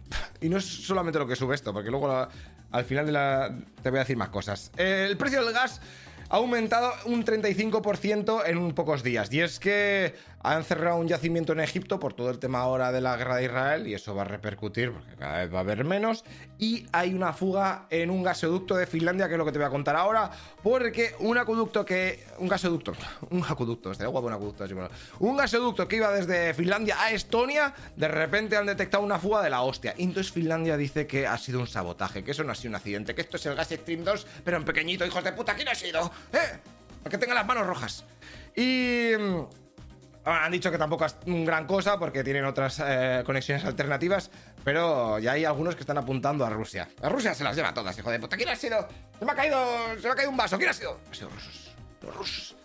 Y 0.41 0.49
no 0.49 0.57
es 0.57 0.65
solamente 0.65 1.19
lo 1.19 1.27
que 1.27 1.35
sube 1.35 1.55
esto, 1.55 1.73
porque 1.73 1.89
luego 1.89 2.27
al 2.71 2.85
final 2.85 3.05
de 3.05 3.11
la... 3.11 3.55
te 3.81 3.89
voy 3.89 3.99
a 3.99 4.03
decir 4.03 4.17
más 4.17 4.29
cosas. 4.29 4.71
El 4.77 5.17
precio 5.17 5.43
del 5.43 5.53
gas 5.53 5.81
ha 6.29 6.37
aumentado 6.37 6.93
un 7.05 7.25
35% 7.25 8.43
en 8.45 8.73
pocos 8.73 9.03
días. 9.03 9.31
Y 9.33 9.41
es 9.41 9.59
que 9.59 10.13
han 10.41 10.63
cerrado 10.63 10.97
un 10.97 11.07
yacimiento 11.07 11.51
en 11.53 11.59
Egipto 11.59 11.99
por 11.99 12.13
todo 12.13 12.29
el 12.29 12.39
tema 12.39 12.59
ahora 12.59 12.91
de 12.91 13.01
la 13.01 13.17
guerra 13.17 13.37
de 13.37 13.45
Israel 13.45 13.87
y 13.87 13.93
eso 13.93 14.15
va 14.15 14.21
a 14.21 14.25
repercutir 14.25 14.91
porque 14.91 15.15
cada 15.15 15.39
vez 15.39 15.53
va 15.53 15.57
a 15.57 15.61
haber 15.61 15.83
menos. 15.83 16.23
Y 16.57 16.85
hay 16.91 17.13
una 17.13 17.33
fuga 17.33 17.87
en 17.89 18.09
un 18.09 18.23
gasoducto 18.23 18.75
de 18.75 18.85
Finlandia, 18.85 19.27
que 19.27 19.33
es 19.33 19.37
lo 19.37 19.45
que 19.45 19.51
te 19.51 19.57
voy 19.57 19.67
a 19.67 19.69
contar 19.69 19.95
ahora, 19.95 20.31
porque 20.63 21.15
un 21.19 21.37
acueducto 21.37 21.83
que... 21.83 22.25
Un 22.37 22.47
gasoducto, 22.47 22.93
un 23.31 23.43
acueducto, 23.43 23.91
estaría 23.91 24.09
guapo 24.09 24.27
un 24.27 24.33
acueducto 24.33 24.63
así, 24.63 24.73
bueno. 24.73 24.89
Un 25.19 25.35
gasoducto 25.35 25.87
que 25.87 25.97
iba 25.97 26.11
desde 26.11 26.53
Finlandia 26.53 27.01
a 27.01 27.11
Estonia, 27.11 27.73
de 27.95 28.07
repente 28.07 28.55
han 28.55 28.65
detectado 28.65 29.03
una 29.03 29.19
fuga 29.19 29.41
de 29.41 29.49
la 29.49 29.61
hostia. 29.61 29.93
Y 29.97 30.03
entonces 30.03 30.31
Finlandia 30.31 30.77
dice 30.77 31.07
que 31.07 31.27
ha 31.27 31.37
sido 31.37 31.59
un 31.59 31.67
sabotaje, 31.67 32.23
que 32.23 32.31
eso 32.31 32.43
no 32.43 32.51
ha 32.51 32.55
sido 32.55 32.69
un 32.69 32.75
accidente, 32.75 33.15
que 33.15 33.21
esto 33.21 33.37
es 33.37 33.45
el 33.45 33.55
Gas 33.55 33.69
Stream 33.69 34.03
2, 34.03 34.27
pero 34.43 34.57
en 34.57 34.65
pequeñito, 34.65 35.05
hijos 35.05 35.23
de 35.23 35.33
puta, 35.33 35.55
¿quién 35.55 35.67
ha 35.67 35.75
sido? 35.75 36.11
¿Eh? 36.33 36.59
Para 37.03 37.11
que 37.11 37.17
tenga 37.17 37.33
las 37.33 37.45
manos 37.45 37.65
rojas. 37.65 38.05
Y... 38.55 39.11
han 40.25 40.51
dicho 40.51 40.69
que 40.71 40.77
tampoco 40.77 41.05
es 41.05 41.15
gran 41.25 41.65
cosa 41.65 41.97
porque 41.97 42.23
tienen 42.23 42.45
otras 42.45 42.81
eh, 42.85 43.23
conexiones 43.25 43.65
alternativas, 43.65 44.29
pero 44.63 45.17
ya 45.19 45.31
hay 45.31 45.45
algunos 45.45 45.75
que 45.75 45.81
están 45.81 45.97
apuntando 45.97 46.45
a 46.45 46.49
Rusia. 46.49 46.89
A 47.01 47.09
Rusia 47.09 47.33
se 47.33 47.43
las 47.43 47.55
lleva 47.55 47.73
todas, 47.73 47.97
hijo 47.97 48.11
de 48.11 48.19
puta. 48.19 48.37
¿Quién 48.37 48.49
ha 48.49 48.55
sido? 48.55 48.87
Se 49.17 49.25
me 49.25 49.31
ha 49.31 49.35
caído, 49.35 49.59
se 49.99 50.07
me 50.07 50.13
ha 50.13 50.15
caído 50.15 50.31
un 50.31 50.37
vaso. 50.37 50.57
¿Quién 50.57 50.69
ha 50.69 50.73
sido? 50.73 50.99
Ha 51.09 51.13
sido 51.13 51.29
rusos. 51.29 51.75
Los 52.01 52.15
rusos. 52.15 52.55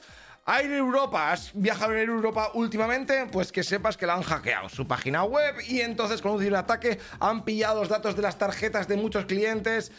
Air 0.47 0.73
Europa, 0.73 1.33
¿has 1.33 1.53
viajado 1.55 1.95
en 1.95 2.07
Europa 2.11 2.51
últimamente? 2.53 3.27
Pues 3.33 3.51
que 3.51 3.63
sepas 3.63 3.97
que 3.97 4.07
la 4.07 4.13
han 4.13 4.23
hackeado 4.23 4.69
su 4.69 4.87
página 4.87 5.25
web 5.25 5.55
y 5.67 5.81
entonces 5.81 6.21
con 6.21 6.33
un 6.33 6.41
ciberataque 6.41 6.99
han 7.19 7.45
pillado 7.45 7.81
los 7.81 7.89
datos 7.89 8.15
de 8.15 8.21
las 8.21 8.37
tarjetas 8.37 8.87
de 8.87 8.97
muchos 8.97 9.25
clientes 9.25 9.91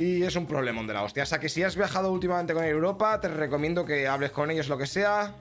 y 0.00 0.22
es 0.22 0.34
un 0.34 0.46
problemón 0.46 0.86
de 0.86 0.94
la 0.94 1.02
hostia. 1.02 1.24
O 1.24 1.26
sea 1.26 1.38
que 1.38 1.50
si 1.50 1.62
has 1.62 1.76
viajado 1.76 2.10
últimamente 2.10 2.54
con 2.54 2.64
Europa, 2.64 3.20
te 3.20 3.28
recomiendo 3.28 3.84
que 3.84 4.08
hables 4.08 4.30
con 4.30 4.50
ellos 4.50 4.68
lo 4.68 4.78
que 4.78 4.86
sea. 4.86 5.34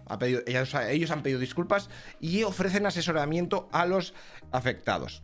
ellos, 0.46 0.74
ellos 0.74 1.12
han 1.12 1.24
pedido 1.24 1.40
disculpas 1.40 1.90
y 2.20 2.44
ofrecen 2.44 2.86
asesoramiento 2.86 3.70
a 3.72 3.86
los 3.86 4.14
afectados. 4.52 5.24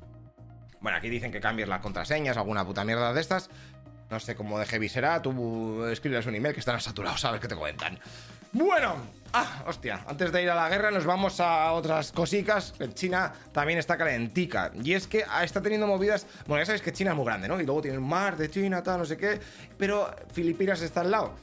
Bueno, 0.79 0.97
aquí 0.97 1.09
dicen 1.09 1.33
que 1.33 1.41
cambies 1.41 1.67
las 1.67 1.81
contraseñas, 1.81 2.37
alguna 2.37 2.65
puta 2.65 2.85
mierda 2.85 3.11
de 3.11 3.19
estas. 3.19 3.49
No 4.09 4.21
sé 4.21 4.35
cómo 4.35 4.57
de 4.57 4.67
heavy 4.67 4.87
será. 4.87 5.21
Tú 5.21 5.83
escribes 5.85 6.25
un 6.27 6.35
email 6.35 6.53
que 6.53 6.61
están 6.61 6.79
saturados, 6.79 7.19
sabes 7.19 7.41
que 7.41 7.49
te 7.49 7.57
cuentan. 7.57 7.99
Bueno, 8.57 8.95
ah, 9.33 9.63
hostia, 9.67 10.05
antes 10.07 10.31
de 10.31 10.41
ir 10.41 10.49
a 10.49 10.55
la 10.55 10.69
guerra 10.69 10.89
nos 10.89 11.03
vamos 11.03 11.41
a 11.41 11.73
otras 11.73 12.13
cositas. 12.13 12.73
China 12.93 13.33
también 13.51 13.79
está 13.79 13.97
calentica. 13.97 14.71
Y 14.81 14.93
es 14.93 15.07
que 15.07 15.25
está 15.43 15.61
teniendo 15.61 15.87
movidas. 15.87 16.25
Bueno, 16.47 16.61
ya 16.61 16.67
sabéis 16.67 16.81
que 16.81 16.93
China 16.93 17.11
es 17.11 17.17
muy 17.17 17.25
grande, 17.25 17.49
¿no? 17.49 17.59
Y 17.59 17.65
luego 17.65 17.81
tiene 17.81 17.97
un 17.97 18.07
mar 18.07 18.37
de 18.37 18.49
China, 18.49 18.81
tal, 18.81 18.99
no 18.99 19.05
sé 19.05 19.17
qué. 19.17 19.41
Pero 19.77 20.09
Filipinas 20.31 20.81
está 20.81 21.01
al 21.01 21.11
lado. 21.11 21.33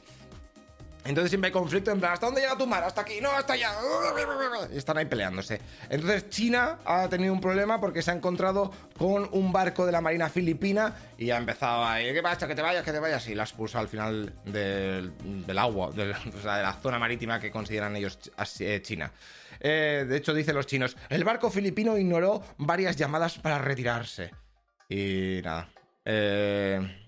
Entonces 1.05 1.31
siempre 1.31 1.47
hay 1.47 1.51
conflicto 1.51 1.91
en 1.91 1.99
plan, 1.99 2.13
¿hasta 2.13 2.27
dónde 2.27 2.41
llega 2.41 2.57
tu 2.57 2.65
mar? 2.65 2.83
Hasta 2.83 3.01
aquí, 3.01 3.19
no, 3.21 3.31
hasta 3.31 3.53
allá. 3.53 3.71
Y 4.71 4.77
están 4.77 4.97
ahí 4.97 5.05
peleándose. 5.05 5.59
Entonces 5.89 6.29
China 6.29 6.79
ha 6.85 7.09
tenido 7.09 7.33
un 7.33 7.41
problema 7.41 7.81
porque 7.81 8.01
se 8.01 8.11
ha 8.11 8.13
encontrado 8.13 8.71
con 8.97 9.27
un 9.31 9.51
barco 9.51 9.85
de 9.85 9.91
la 9.91 9.99
Marina 9.99 10.29
Filipina 10.29 10.95
y 11.17 11.29
ha 11.31 11.37
empezado 11.37 11.83
a 11.83 12.01
ir, 12.01 12.13
¿qué 12.13 12.21
pasa? 12.21 12.47
Que 12.47 12.55
te 12.55 12.61
vayas, 12.61 12.83
que 12.83 12.93
te 12.93 12.99
vayas. 12.99 13.27
Y 13.27 13.35
la 13.35 13.43
expulsa 13.43 13.79
al 13.79 13.89
final 13.89 14.33
del, 14.45 15.57
agua, 15.57 15.87
o 15.87 16.41
sea, 16.41 16.57
de 16.57 16.63
la 16.63 16.73
zona 16.81 16.97
marítima 16.99 17.39
que 17.39 17.51
consideran 17.51 17.95
ellos 17.97 18.17
eh, 18.59 18.81
China. 18.81 19.11
Eh, 19.59 20.05
de 20.07 20.17
hecho, 20.17 20.33
dicen 20.33 20.55
los 20.55 20.67
chinos, 20.67 20.95
el 21.09 21.23
barco 21.25 21.49
filipino 21.49 21.97
ignoró 21.97 22.41
varias 22.57 22.95
llamadas 22.95 23.37
para 23.39 23.57
retirarse. 23.57 24.31
Y 24.87 25.41
nada. 25.43 25.69
Eh 26.05 27.02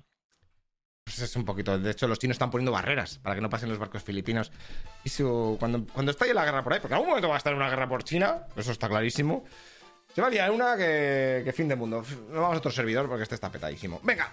pues 1.06 1.20
es 1.20 1.36
un 1.36 1.46
poquito. 1.46 1.78
De 1.78 1.92
hecho, 1.92 2.08
los 2.08 2.18
chinos 2.18 2.36
están 2.36 2.50
poniendo 2.50 2.72
barreras 2.72 3.20
para 3.20 3.36
que 3.36 3.42
no 3.42 3.50
pasen 3.50 3.70
los 3.70 3.78
barcos 3.78 4.04
filipinos. 4.04 4.52
Y 5.04 5.10
cuando, 5.60 5.86
cuando 5.94 6.12
estalle 6.12 6.34
la 6.34 6.44
guerra 6.44 6.64
por 6.64 6.74
ahí, 6.74 6.80
porque 6.80 6.96
algún 6.96 7.10
momento 7.10 7.30
va 7.30 7.36
a 7.36 7.38
estar 7.38 7.54
una 7.54 7.70
guerra 7.70 7.88
por 7.88 8.04
China, 8.04 8.40
eso 8.56 8.72
está 8.72 8.90
clarísimo. 8.90 9.46
Se 10.14 10.22
va 10.22 10.28
a 10.28 10.32
liar 10.32 10.50
una 10.50 10.76
que, 10.76 11.54
fin 11.56 11.68
de 11.68 11.76
mundo. 11.76 11.98
Nos 12.02 12.42
vamos 12.42 12.56
a 12.56 12.58
otro 12.58 12.72
servidor 12.72 13.08
porque 13.08 13.22
este 13.22 13.36
está 13.36 13.52
petadísimo. 13.52 14.00
Venga, 14.02 14.32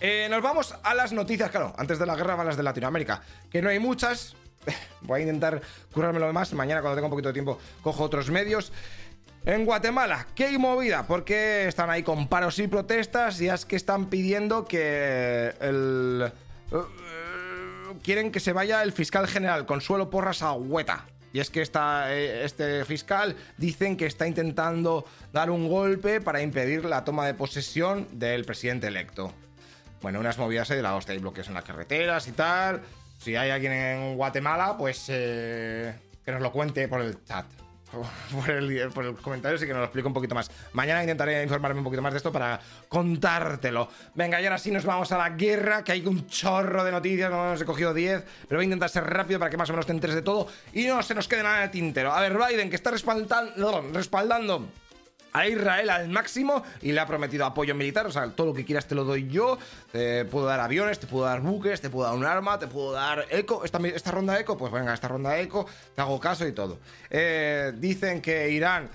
eh, 0.00 0.28
nos 0.28 0.42
vamos 0.42 0.74
a 0.82 0.94
las 0.94 1.12
noticias, 1.12 1.50
claro. 1.50 1.72
Antes 1.78 1.98
de 1.98 2.04
la 2.04 2.14
guerra 2.14 2.34
van 2.34 2.46
las 2.46 2.58
de 2.58 2.62
Latinoamérica. 2.62 3.22
Que 3.50 3.62
no 3.62 3.70
hay 3.70 3.78
muchas. 3.78 4.36
Voy 5.00 5.20
a 5.20 5.22
intentar 5.22 5.62
currármelo 5.92 6.30
más. 6.34 6.52
Mañana, 6.52 6.82
cuando 6.82 6.96
tenga 6.96 7.06
un 7.06 7.10
poquito 7.10 7.28
de 7.28 7.32
tiempo, 7.32 7.58
cojo 7.82 8.04
otros 8.04 8.30
medios. 8.30 8.70
En 9.46 9.64
Guatemala, 9.64 10.26
¿qué 10.34 10.46
hay 10.46 10.58
movida? 10.58 11.06
Porque 11.06 11.66
están 11.66 11.88
ahí 11.88 12.02
con 12.02 12.28
paros 12.28 12.58
y 12.58 12.68
protestas 12.68 13.40
y 13.40 13.48
es 13.48 13.64
que 13.64 13.76
están 13.76 14.10
pidiendo 14.10 14.66
que 14.66 15.54
el... 15.60 16.30
Eh, 16.70 16.76
quieren 18.02 18.30
que 18.30 18.38
se 18.38 18.52
vaya 18.52 18.82
el 18.82 18.92
fiscal 18.92 19.26
general, 19.26 19.64
Consuelo 19.64 20.10
Porras 20.10 20.42
Agüeta. 20.42 21.06
Y 21.32 21.40
es 21.40 21.48
que 21.48 21.62
está, 21.62 22.14
eh, 22.14 22.44
este 22.44 22.84
fiscal 22.84 23.34
dicen 23.56 23.96
que 23.96 24.04
está 24.04 24.26
intentando 24.26 25.06
dar 25.32 25.50
un 25.50 25.68
golpe 25.68 26.20
para 26.20 26.42
impedir 26.42 26.84
la 26.84 27.04
toma 27.04 27.26
de 27.26 27.32
posesión 27.32 28.06
del 28.12 28.44
presidente 28.44 28.88
electo. 28.88 29.32
Bueno, 30.02 30.20
unas 30.20 30.36
movidas 30.36 30.68
de 30.68 30.82
la 30.82 30.94
hostia, 30.94 31.14
hay 31.14 31.18
bloqueos 31.18 31.48
en 31.48 31.54
las 31.54 31.64
carreteras 31.64 32.28
y 32.28 32.32
tal. 32.32 32.82
Si 33.18 33.36
hay 33.36 33.50
alguien 33.50 33.72
en 33.72 34.16
Guatemala, 34.16 34.76
pues 34.76 35.06
eh, 35.08 35.94
que 36.24 36.32
nos 36.32 36.42
lo 36.42 36.52
cuente 36.52 36.88
por 36.88 37.00
el 37.00 37.24
chat. 37.24 37.46
por 38.34 38.50
el, 38.50 38.90
por 38.90 39.04
el 39.04 39.14
comentario, 39.16 39.56
así 39.56 39.66
que 39.66 39.72
nos 39.72 39.80
lo 39.80 39.84
explico 39.84 40.08
un 40.08 40.14
poquito 40.14 40.34
más. 40.34 40.50
Mañana 40.72 41.02
intentaré 41.02 41.42
informarme 41.42 41.78
un 41.78 41.84
poquito 41.84 42.02
más 42.02 42.12
de 42.12 42.18
esto 42.18 42.32
para 42.32 42.60
contártelo. 42.88 43.88
Venga, 44.14 44.40
y 44.40 44.44
ahora 44.44 44.58
sí 44.58 44.70
nos 44.70 44.84
vamos 44.84 45.10
a 45.12 45.18
la 45.18 45.30
guerra, 45.30 45.82
que 45.82 45.92
hay 45.92 46.06
un 46.06 46.26
chorro 46.28 46.84
de 46.84 46.92
noticias, 46.92 47.30
no 47.30 47.48
hemos 47.48 47.64
cogido 47.64 47.92
10, 47.92 48.24
pero 48.48 48.58
voy 48.58 48.64
a 48.64 48.66
intentar 48.66 48.90
ser 48.90 49.04
rápido 49.04 49.38
para 49.38 49.50
que 49.50 49.56
más 49.56 49.68
o 49.70 49.72
menos 49.72 49.86
te 49.86 49.92
enteres 49.92 50.16
de 50.16 50.22
todo 50.22 50.48
y 50.72 50.84
no 50.86 51.02
se 51.02 51.14
nos 51.14 51.26
quede 51.28 51.42
nada 51.42 51.62
de 51.62 51.68
tintero. 51.68 52.12
A 52.12 52.20
ver, 52.20 52.36
Biden, 52.36 52.70
que 52.70 52.76
está 52.76 52.90
respaldando, 52.90 53.90
respaldando 53.92 54.68
a 55.32 55.46
Israel 55.46 55.90
al 55.90 56.08
máximo 56.08 56.62
y 56.82 56.92
le 56.92 57.00
ha 57.00 57.06
prometido 57.06 57.44
apoyo 57.44 57.74
militar, 57.74 58.06
o 58.06 58.12
sea, 58.12 58.30
todo 58.30 58.48
lo 58.48 58.54
que 58.54 58.64
quieras 58.64 58.86
te 58.86 58.94
lo 58.94 59.04
doy 59.04 59.28
yo, 59.28 59.58
te 59.92 60.24
puedo 60.24 60.46
dar 60.46 60.60
aviones, 60.60 60.98
te 60.98 61.06
puedo 61.06 61.24
dar 61.24 61.40
buques, 61.40 61.80
te 61.80 61.90
puedo 61.90 62.08
dar 62.08 62.16
un 62.16 62.24
arma, 62.24 62.58
te 62.58 62.66
puedo 62.66 62.92
dar 62.92 63.26
eco, 63.30 63.64
esta, 63.64 63.78
esta 63.88 64.10
ronda 64.10 64.38
eco, 64.38 64.56
pues 64.56 64.72
venga, 64.72 64.94
esta 64.94 65.08
ronda 65.08 65.38
eco, 65.38 65.66
te 65.94 66.00
hago 66.02 66.18
caso 66.20 66.46
y 66.46 66.52
todo. 66.52 66.78
Eh, 67.08 67.72
dicen 67.76 68.20
que 68.20 68.50
Irán 68.50 68.90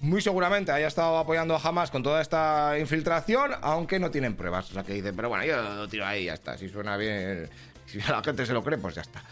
muy 0.00 0.20
seguramente 0.20 0.72
haya 0.72 0.88
estado 0.88 1.16
apoyando 1.18 1.54
a 1.54 1.60
Hamas 1.60 1.90
con 1.90 2.02
toda 2.02 2.20
esta 2.20 2.78
infiltración, 2.78 3.52
aunque 3.62 3.98
no 3.98 4.10
tienen 4.10 4.36
pruebas, 4.36 4.70
o 4.70 4.74
sea 4.74 4.82
que 4.82 4.92
dicen, 4.92 5.16
pero 5.16 5.28
bueno, 5.28 5.44
yo 5.44 5.60
lo 5.62 5.88
tiro 5.88 6.06
ahí, 6.06 6.24
ya 6.24 6.34
está, 6.34 6.58
si 6.58 6.68
suena 6.68 6.96
bien, 6.96 7.48
si 7.86 7.98
la 8.00 8.22
gente 8.22 8.44
se 8.44 8.52
lo 8.52 8.62
cree, 8.62 8.78
pues 8.78 8.94
ya 8.94 9.02
está. 9.02 9.22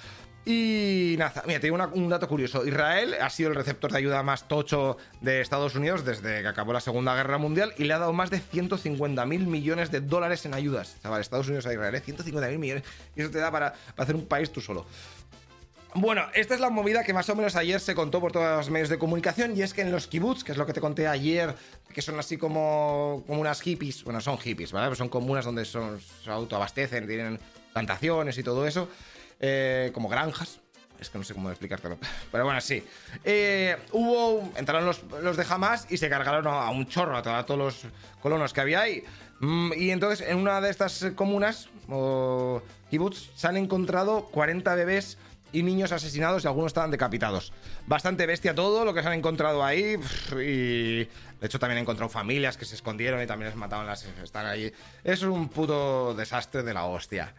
Y 0.47 1.15
nada, 1.19 1.43
mira, 1.47 1.59
te 1.59 1.71
un 1.71 2.09
dato 2.09 2.29
curioso. 2.29 2.67
Israel 2.67 3.17
ha 3.19 3.31
sido 3.31 3.49
el 3.49 3.55
receptor 3.55 3.91
de 3.91 3.99
ayuda 3.99 4.23
más 4.23 4.47
tocho 4.47 4.99
de 5.23 5.41
Estados 5.41 5.75
Unidos 5.75 6.05
desde 6.05 6.43
que 6.43 6.49
acabó 6.49 6.75
la 6.75 6.81
Segunda 6.81 7.15
Guerra 7.15 7.39
Mundial 7.39 7.73
y 7.79 7.85
le 7.85 7.95
ha 7.95 7.99
dado 7.99 8.13
más 8.13 8.29
de 8.29 8.41
150 8.41 9.25
mil 9.25 9.47
millones 9.47 9.91
de 9.91 10.03
dólares 10.03 10.45
en 10.45 10.53
ayudas. 10.53 10.97
Estados 11.19 11.47
Unidos 11.47 11.65
a 11.67 11.73
Israel, 11.73 11.95
¿eh? 11.95 12.01
150 12.01 12.49
mil 12.51 12.59
millones. 12.59 12.85
Y 13.17 13.23
eso 13.23 13.31
te 13.31 13.39
da 13.39 13.51
para, 13.51 13.73
hacer 13.97 14.15
un 14.15 14.27
país 14.27 14.53
tú 14.53 14.61
solo. 14.61 14.85
Bueno, 15.95 16.27
esta 16.35 16.55
es 16.55 16.61
la 16.61 16.71
movida 16.71 17.05
que 17.05 17.15
más 17.15 17.29
o 17.31 17.37
menos 17.37 17.57
ayer 17.57 17.81
se 17.81 17.95
contó 17.95 18.21
por 18.21 18.33
todos 18.33 18.57
los 18.59 18.69
medios 18.69 18.89
de 18.89 18.99
comunicación 18.99 19.57
y 19.57 19.63
es 19.63 19.73
que 19.73 19.81
en 19.81 19.93
los 19.93 20.09
kibbutz, 20.09 20.43
que 20.43 20.53
es 20.53 20.59
lo 20.59 20.67
que 20.67 20.73
te 20.73 20.81
conté 20.81 21.07
ayer, 21.07 21.55
que 21.93 22.03
son 22.03 22.19
así 22.19 22.37
como, 22.37 23.23
como 23.27 23.41
unas 23.41 23.63
hippies, 23.63 24.03
bueno, 24.03 24.21
son 24.21 24.37
hippies, 24.37 24.73
¿vale? 24.73 24.95
Son 24.97 25.09
comunas 25.09 25.45
donde 25.45 25.65
son, 25.65 26.01
se 26.01 26.31
autoabastecen, 26.31 27.07
tienen 27.07 27.39
plantaciones 27.73 28.37
y 28.37 28.43
todo 28.43 28.67
eso. 28.67 28.89
Eh, 29.47 29.91
como 29.93 30.09
granjas. 30.09 30.61
Es 30.99 31.11
que 31.11 31.19
no 31.19 31.25
sé 31.25 31.35
cómo 31.35 31.51
explicártelo. 31.51 31.99
Pero 32.33 32.45
bueno, 32.45 32.63
sí. 32.63 32.83
Eh, 33.23 33.77
hubo. 33.93 34.51
Entraron 34.57 34.87
los, 34.87 35.37
de 35.37 35.47
Hamas 35.47 35.87
y 35.91 35.99
se 35.99 36.09
cargaron 36.09 36.47
a 36.47 36.71
un 36.71 36.87
chorro, 36.87 37.19
a, 37.19 37.45
todos 37.45 37.59
los 37.59 37.93
colonos 38.23 38.55
que 38.55 38.63
había 38.63 38.81
ahí. 38.81 39.05
Mm, 39.41 39.73
y 39.77 39.91
entonces, 39.91 40.27
en 40.27 40.39
una 40.39 40.63
de 40.63 40.71
estas 40.71 41.13
comunas, 41.15 41.69
o 41.91 42.63
kibbutz, 42.89 43.33
se 43.35 43.47
han 43.47 43.59
encontrado 43.59 44.31
40 44.31 44.75
bebés 44.77 45.19
y 45.53 45.63
niños 45.63 45.93
asesinados 45.93 46.45
y 46.45 46.47
algunos 46.47 46.71
estaban 46.71 46.91
decapitados. 46.91 47.53
Bastante 47.87 48.25
bestia 48.25 48.55
todo 48.55 48.87
lo 48.87 48.95
que 48.95 49.03
se 49.03 49.09
han 49.09 49.15
encontrado 49.15 49.63
ahí. 49.63 49.99
Y 50.43 51.05
de 51.05 51.09
hecho 51.43 51.59
también 51.59 51.77
han 51.77 51.83
encontrado 51.83 52.09
familias 52.09 52.57
que 52.57 52.65
se 52.65 52.77
escondieron 52.77 53.23
y 53.23 53.27
también 53.27 53.51
les 53.51 53.59
mataban 53.59 53.87
las... 53.87 54.07
Están 54.23 54.47
ahí. 54.47 54.73
Es 55.05 55.23
un 55.23 55.51
puto 55.51 56.15
desastre 56.15 56.63
de 56.63 56.73
la 56.73 56.87
hostia. 56.87 57.35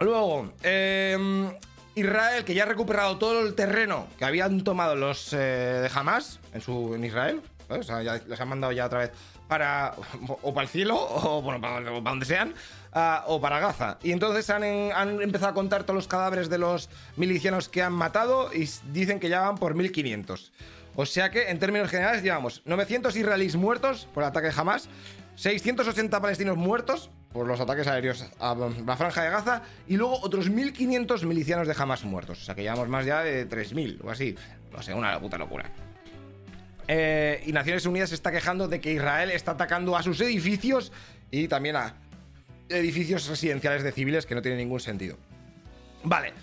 Luego, 0.00 0.52
em, 0.62 1.50
Israel, 1.94 2.44
que 2.44 2.54
ya 2.54 2.64
ha 2.64 2.66
recuperado 2.66 3.18
todo 3.18 3.46
el 3.46 3.54
terreno 3.54 4.06
que 4.18 4.24
habían 4.24 4.64
tomado 4.64 4.96
los 4.96 5.32
eh, 5.32 5.36
de 5.36 5.90
Hamas 5.94 6.40
en, 6.52 6.60
su, 6.60 6.94
en 6.94 7.04
Israel. 7.04 7.42
O 7.68 7.82
sea, 7.82 8.02
les 8.02 8.40
han 8.40 8.48
mandado 8.48 8.72
ya 8.72 8.86
otra 8.86 9.00
vez 9.00 9.12
para. 9.48 9.94
o 10.42 10.52
para 10.52 10.64
el 10.64 10.68
cielo, 10.68 10.96
o 10.98 11.42
bueno, 11.42 11.60
para, 11.60 11.80
donde 11.80 12.26
sean, 12.26 12.54
o 13.26 13.40
para 13.40 13.60
Gaza. 13.60 13.98
Y 14.02 14.12
entonces 14.12 14.50
han, 14.50 14.62
han, 14.64 15.22
empezado 15.22 15.52
a 15.52 15.54
contar 15.54 15.84
todos 15.84 15.96
los 15.96 16.08
cadáveres 16.08 16.48
de 16.48 16.58
los 16.58 16.90
milicianos 17.16 17.68
que 17.68 17.82
han 17.82 17.92
matado 17.92 18.50
y 18.52 18.68
dicen 18.92 19.20
que 19.20 19.28
ya 19.28 19.40
van 19.40 19.56
por 19.56 19.74
1500. 19.74 20.52
O 20.96 21.06
sea 21.06 21.30
que, 21.30 21.50
en 21.50 21.58
términos 21.58 21.90
generales, 21.90 22.22
llevamos 22.22 22.62
900 22.66 23.16
israelíes 23.16 23.56
muertos 23.56 24.08
por 24.14 24.22
el 24.22 24.28
ataque 24.28 24.48
de 24.48 24.54
Hamas, 24.56 24.88
680 25.36 26.20
palestinos 26.20 26.56
muertos 26.56 27.10
por 27.34 27.48
los 27.48 27.58
ataques 27.58 27.88
aéreos 27.88 28.24
a 28.38 28.54
la 28.54 28.96
franja 28.96 29.24
de 29.24 29.30
Gaza 29.30 29.62
y 29.88 29.96
luego 29.96 30.20
otros 30.22 30.48
1.500 30.48 31.24
milicianos 31.26 31.66
de 31.66 31.74
Hamas 31.76 32.04
muertos. 32.04 32.40
O 32.40 32.44
sea 32.44 32.54
que 32.54 32.62
llevamos 32.62 32.88
más 32.88 33.04
ya 33.04 33.22
de 33.22 33.48
3.000 33.48 34.04
o 34.04 34.10
así. 34.10 34.36
No 34.72 34.80
sé, 34.80 34.94
una 34.94 35.18
puta 35.18 35.36
locura. 35.36 35.68
Eh, 36.86 37.42
y 37.44 37.52
Naciones 37.52 37.84
Unidas 37.86 38.10
se 38.10 38.14
está 38.14 38.30
quejando 38.30 38.68
de 38.68 38.80
que 38.80 38.92
Israel 38.92 39.32
está 39.32 39.52
atacando 39.52 39.96
a 39.96 40.02
sus 40.04 40.20
edificios 40.20 40.92
y 41.32 41.48
también 41.48 41.74
a 41.74 41.96
edificios 42.68 43.26
residenciales 43.26 43.82
de 43.82 43.90
civiles 43.90 44.26
que 44.26 44.36
no 44.36 44.42
tiene 44.42 44.56
ningún 44.56 44.78
sentido. 44.78 45.16
Vale. 46.04 46.34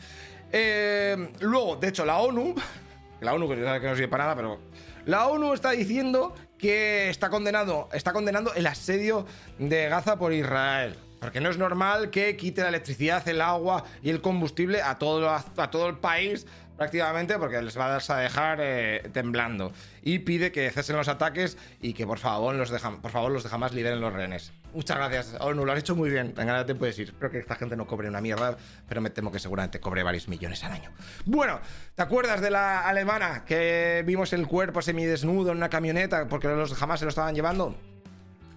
Eh, 0.52 1.32
luego, 1.40 1.78
de 1.78 1.88
hecho, 1.88 2.04
la 2.04 2.18
ONU, 2.18 2.54
la 3.22 3.34
ONU 3.34 3.48
que 3.48 3.56
no 3.56 3.96
sirve 3.96 4.10
para 4.10 4.26
nada, 4.26 4.36
pero 4.36 4.60
la 5.06 5.28
ONU 5.28 5.54
está 5.54 5.72
diciendo 5.72 6.36
que 6.62 7.10
está 7.10 7.30
condenado, 7.30 7.90
está 7.92 8.14
condenando 8.14 8.54
el 8.54 8.68
asedio 8.68 9.26
de 9.58 9.90
Gaza 9.90 10.18
por 10.18 10.32
Israel. 10.32 10.96
Porque 11.20 11.42
no 11.42 11.50
es 11.50 11.58
normal 11.58 12.10
que 12.10 12.38
quite 12.38 12.62
la 12.62 12.70
electricidad, 12.70 13.28
el 13.28 13.42
agua 13.42 13.84
y 14.02 14.10
el 14.10 14.22
combustible 14.22 14.82
a 14.82 14.98
todo, 14.98 15.30
a 15.30 15.72
todo 15.72 15.88
el 15.88 15.98
país 15.98 16.48
prácticamente 16.82 17.38
porque 17.38 17.62
les 17.62 17.78
va 17.78 17.96
a 17.96 18.18
dejar 18.18 18.58
eh, 18.60 19.08
temblando. 19.14 19.72
Y 20.02 20.18
pide 20.18 20.52
que 20.52 20.72
cesen 20.72 20.98
los 20.98 21.08
ataques 21.10 21.56
y 21.80 21.94
que 21.94 22.08
por 22.08 22.18
favor 22.18 22.56
los 22.56 22.72
de, 22.72 22.80
por 22.80 23.12
favor 23.12 23.32
los 23.32 23.44
de 23.44 23.50
jamás 23.50 23.72
liberen 23.72 24.02
los 24.02 24.12
rehenes. 24.12 24.52
Muchas 24.74 24.98
gracias, 24.98 25.36
ONU, 25.42 25.64
lo 25.64 25.74
has 25.74 25.78
hecho 25.78 25.96
muy 25.96 26.10
bien. 26.10 26.34
Venga, 26.36 26.66
te 26.66 26.74
puedes 26.74 26.98
ir. 26.98 27.10
Espero 27.10 27.30
que 27.30 27.38
esta 27.38 27.54
gente 27.54 27.76
no 27.76 27.86
cobre 27.86 28.10
una 28.10 28.20
mierda, 28.20 28.58
pero 28.90 29.00
me 29.00 29.12
temo 29.12 29.32
que 29.32 29.38
seguramente 29.38 29.80
cobre 29.80 30.02
varios 30.02 30.28
millones 30.28 30.64
al 30.64 30.72
año. 30.72 30.90
Bueno, 31.26 31.60
¿te 31.94 32.02
acuerdas 32.02 32.42
de 32.42 32.50
la 32.50 32.82
alemana 32.82 33.46
que 33.46 34.04
vimos 34.04 34.34
el 34.34 34.48
cuerpo 34.48 34.82
semidesnudo 34.82 35.52
en 35.52 35.58
una 35.58 35.70
camioneta 35.70 36.28
porque 36.28 36.48
los 36.48 36.74
jamás 36.74 36.98
se 36.98 37.06
lo 37.06 37.10
estaban 37.10 37.36
llevando? 37.36 37.78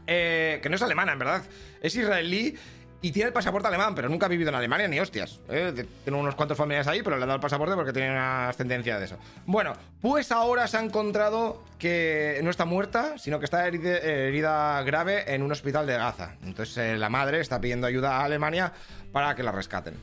Eh, 0.06 0.60
que 0.62 0.70
no 0.70 0.76
es 0.76 0.82
alemana, 0.82 1.12
en 1.12 1.18
verdad. 1.18 1.42
Es 1.82 1.94
israelí 1.94 2.56
y 3.04 3.12
tiene 3.12 3.26
el 3.26 3.32
pasaporte 3.34 3.68
alemán, 3.68 3.94
pero 3.94 4.08
nunca 4.08 4.24
ha 4.24 4.28
vivido 4.30 4.48
en 4.48 4.54
Alemania 4.54 4.88
ni 4.88 4.98
hostias. 4.98 5.38
¿eh? 5.50 5.84
Tengo 6.06 6.18
unos 6.18 6.34
cuantos 6.34 6.56
familiares 6.56 6.86
ahí, 6.86 7.02
pero 7.02 7.16
le 7.16 7.24
han 7.24 7.28
dado 7.28 7.36
el 7.36 7.42
pasaporte 7.42 7.74
porque 7.74 7.92
tiene 7.92 8.10
una 8.10 8.48
ascendencia 8.48 8.98
de 8.98 9.04
eso. 9.04 9.18
Bueno, 9.44 9.74
pues 10.00 10.32
ahora 10.32 10.66
se 10.68 10.78
ha 10.78 10.80
encontrado 10.80 11.62
que 11.78 12.40
no 12.42 12.48
está 12.48 12.64
muerta, 12.64 13.18
sino 13.18 13.38
que 13.38 13.44
está 13.44 13.68
herida, 13.68 14.82
grave 14.84 15.34
en 15.34 15.42
un 15.42 15.52
hospital 15.52 15.86
de 15.86 15.98
Gaza. 15.98 16.36
Entonces 16.44 16.78
eh, 16.78 16.96
la 16.96 17.10
madre 17.10 17.40
está 17.40 17.60
pidiendo 17.60 17.86
ayuda 17.86 18.16
a 18.16 18.24
Alemania 18.24 18.72
para 19.12 19.34
que 19.34 19.42
la 19.42 19.52
rescaten. 19.52 19.96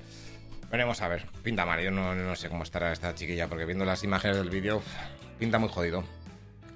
Veremos 0.70 1.02
a 1.02 1.08
ver. 1.08 1.26
Pinta 1.42 1.66
mal, 1.66 1.82
yo 1.82 1.90
no, 1.90 2.14
no 2.14 2.36
sé 2.36 2.50
cómo 2.50 2.62
estará 2.62 2.92
esta 2.92 3.16
chiquilla, 3.16 3.48
porque 3.48 3.66
viendo 3.66 3.84
las 3.84 4.04
imágenes 4.04 4.38
del 4.38 4.52
vídeo, 4.52 4.84
pinta 5.40 5.58
muy 5.58 5.70
jodido. 5.70 6.04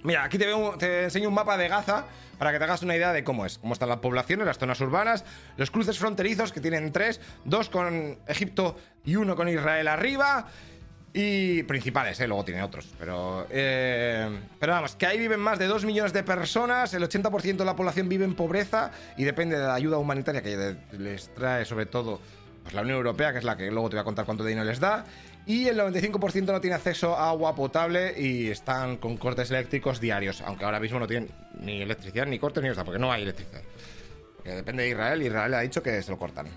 Mira, 0.06 0.24
aquí 0.24 0.38
te, 0.38 0.46
veo, 0.46 0.78
te 0.78 1.06
enseño 1.06 1.30
un 1.30 1.34
mapa 1.34 1.58
de 1.58 1.68
Gaza 1.68 2.06
para 2.38 2.52
que 2.52 2.60
te 2.60 2.64
hagas 2.64 2.84
una 2.84 2.96
idea 2.96 3.12
de 3.12 3.24
cómo 3.24 3.46
es, 3.46 3.58
cómo 3.58 3.74
están 3.74 3.90
las 3.90 4.00
poblaciones, 4.00 4.46
las 4.46 4.60
zonas 4.60 4.80
urbanas, 4.82 5.26
los 5.58 5.72
cruces 5.72 5.98
fronterizos 5.98 6.52
que 6.52 6.62
tienen 6.62 6.92
tres, 6.92 7.20
dos 7.44 7.70
con 7.70 8.20
Egipto 8.28 8.78
y 9.04 9.16
uno 9.16 9.36
con 9.36 9.50
Israel 9.50 9.88
arriba. 9.88 10.48
Y 11.18 11.64
principales, 11.64 12.20
¿eh? 12.20 12.28
luego 12.28 12.44
tiene 12.44 12.62
otros. 12.62 12.90
Pero, 13.00 13.48
eh, 13.50 14.30
pero 14.60 14.74
vamos, 14.74 14.98
que 14.98 15.08
ahí 15.08 15.18
viven 15.18 15.40
más 15.40 15.58
de 15.58 15.66
2 15.66 15.86
millones 15.86 16.12
de 16.12 16.24
personas, 16.24 16.94
el 16.94 17.04
80% 17.04 17.56
de 17.56 17.64
la 17.64 17.74
población 17.74 18.10
vive 18.10 18.26
en 18.26 18.36
pobreza 18.36 18.92
y 19.16 19.24
depende 19.24 19.58
de 19.58 19.64
la 19.66 19.76
ayuda 19.76 19.98
humanitaria 19.98 20.42
que 20.42 20.76
les 20.92 21.34
trae 21.34 21.64
sobre 21.64 21.86
todo 21.86 22.20
pues, 22.64 22.74
la 22.74 22.82
Unión 22.82 22.98
Europea, 22.98 23.32
que 23.32 23.38
es 23.38 23.46
la 23.46 23.56
que 23.56 23.72
luego 23.72 23.90
te 23.90 23.96
voy 23.96 24.02
a 24.02 24.04
contar 24.04 24.26
cuánto 24.26 24.44
dinero 24.44 24.66
les 24.66 24.82
da. 24.82 25.06
Y 25.48 25.68
el 25.68 25.80
95% 25.80 26.46
no 26.46 26.60
tiene 26.60 26.76
acceso 26.76 27.16
a 27.16 27.30
agua 27.30 27.56
potable 27.56 28.20
y 28.20 28.50
están 28.50 28.98
con 28.98 29.18
cortes 29.18 29.52
eléctricos 29.52 30.00
diarios, 30.00 30.42
aunque 30.42 30.66
ahora 30.66 30.80
mismo 30.80 31.00
no 31.00 31.08
tienen 31.08 31.30
ni 31.60 31.82
electricidad, 31.82 32.26
ni 32.26 32.40
cortes, 32.40 32.64
ni 32.64 32.70
nada, 32.70 32.84
porque 32.84 33.00
no 33.00 33.12
hay 33.12 33.22
electricidad. 33.22 33.62
Porque 34.38 34.52
depende 34.52 34.84
de 34.84 34.90
Israel 34.90 35.22
Israel 35.22 35.54
ha 35.54 35.60
dicho 35.62 35.84
que 35.84 36.02
se 36.02 36.12
lo 36.12 36.18
cortan. 36.18 36.48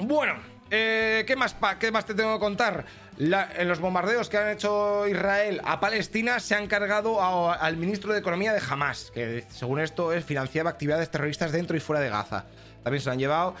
Bueno, 0.00 0.34
eh, 0.70 1.24
¿qué, 1.26 1.36
más 1.36 1.56
¿qué 1.78 1.90
más 1.90 2.04
te 2.04 2.14
tengo 2.14 2.34
que 2.34 2.40
contar? 2.40 2.84
en 3.18 3.68
los 3.68 3.78
bombardeos 3.78 4.28
que 4.28 4.38
han 4.38 4.48
hecho 4.48 5.06
Israel 5.06 5.60
a 5.64 5.78
Palestina 5.80 6.40
se 6.40 6.54
han 6.54 6.66
cargado 6.66 7.20
al 7.52 7.76
ministro 7.76 8.12
de 8.12 8.18
Economía 8.18 8.52
de 8.52 8.60
Hamas, 8.68 9.10
que 9.14 9.44
según 9.50 9.80
esto 9.80 10.10
financiaba 10.22 10.70
actividades 10.70 11.10
terroristas 11.10 11.52
dentro 11.52 11.76
y 11.76 11.80
fuera 11.80 12.00
de 12.00 12.08
Gaza. 12.08 12.46
También 12.82 13.00
se 13.00 13.06
lo 13.06 13.12
han 13.12 13.18
llevado, 13.18 13.54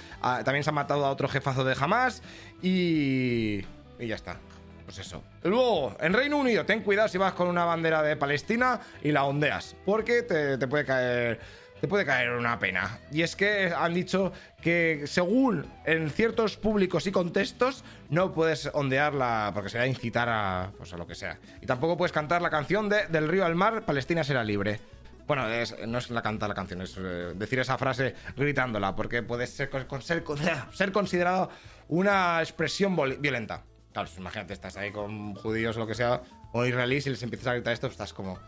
también 0.44 0.64
se 0.64 0.70
ha 0.70 0.72
matado 0.72 1.04
a 1.04 1.10
otro 1.10 1.28
jefazo 1.28 1.64
de 1.64 1.76
Hamas 1.78 2.22
y 2.62 3.64
y 4.02 4.08
ya 4.08 4.16
está. 4.16 4.36
Pues 4.84 4.98
eso. 4.98 5.22
Luego, 5.44 5.96
en 6.00 6.12
Reino 6.12 6.36
Unido, 6.36 6.66
ten 6.66 6.82
cuidado 6.82 7.08
si 7.08 7.16
vas 7.16 7.32
con 7.34 7.48
una 7.48 7.64
bandera 7.64 8.02
de 8.02 8.16
Palestina 8.16 8.80
y 9.02 9.12
la 9.12 9.24
ondeas, 9.24 9.76
porque 9.84 10.22
te, 10.22 10.58
puede 10.66 10.84
caer 10.84 11.40
te 11.80 11.88
puede 11.88 12.04
caer 12.04 12.30
una 12.30 12.58
pena. 12.58 13.00
Y 13.10 13.22
es 13.22 13.34
que 13.34 13.72
han 13.76 13.94
dicho 13.94 14.32
que 14.60 15.02
según 15.06 15.66
en 15.84 16.10
ciertos 16.10 16.56
públicos 16.56 17.08
y 17.08 17.12
contextos 17.12 17.84
no 18.08 18.32
puedes 18.32 18.70
ondearla 18.72 19.50
porque 19.52 19.68
se 19.68 19.78
va 19.78 19.84
a 19.84 19.88
incitar 19.88 20.28
a, 20.28 20.70
pues, 20.78 20.92
a 20.92 20.96
lo 20.96 21.08
que 21.08 21.16
sea. 21.16 21.38
Y 21.60 21.66
tampoco 21.66 21.96
puedes 21.96 22.12
cantar 22.12 22.40
la 22.40 22.50
canción 22.50 22.88
de 22.88 23.06
Del 23.06 23.26
río 23.26 23.44
al 23.44 23.56
mar, 23.56 23.84
Palestina 23.84 24.22
será 24.22 24.44
libre. 24.44 24.80
Bueno, 25.26 25.46
no 25.86 25.98
es 25.98 26.10
la 26.10 26.22
canta 26.22 26.46
la 26.46 26.54
canción, 26.54 26.82
es 26.82 26.96
eh, 26.98 27.32
decir 27.34 27.58
esa 27.58 27.78
frase 27.78 28.14
gritándola, 28.36 28.94
porque 28.94 29.22
puede 29.22 29.46
ser, 29.46 29.70
ser, 30.00 30.24
ser 30.72 30.92
considerado 30.92 31.50
una 31.88 32.40
expresión 32.40 32.96
violenta. 33.20 33.64
Claro, 33.92 34.08
imagínate, 34.16 34.52
estás 34.54 34.76
ahí 34.76 34.90
con 34.90 35.34
judíos 35.34 35.76
o 35.76 35.80
lo 35.80 35.86
que 35.86 35.94
sea, 35.94 36.22
o 36.52 36.64
israelíes 36.64 37.06
y 37.06 37.10
les 37.10 37.22
empiezas 37.22 37.48
a 37.48 37.54
gritar 37.54 37.72
esto, 37.72 37.86
estás 37.86 38.12
como. 38.12 38.38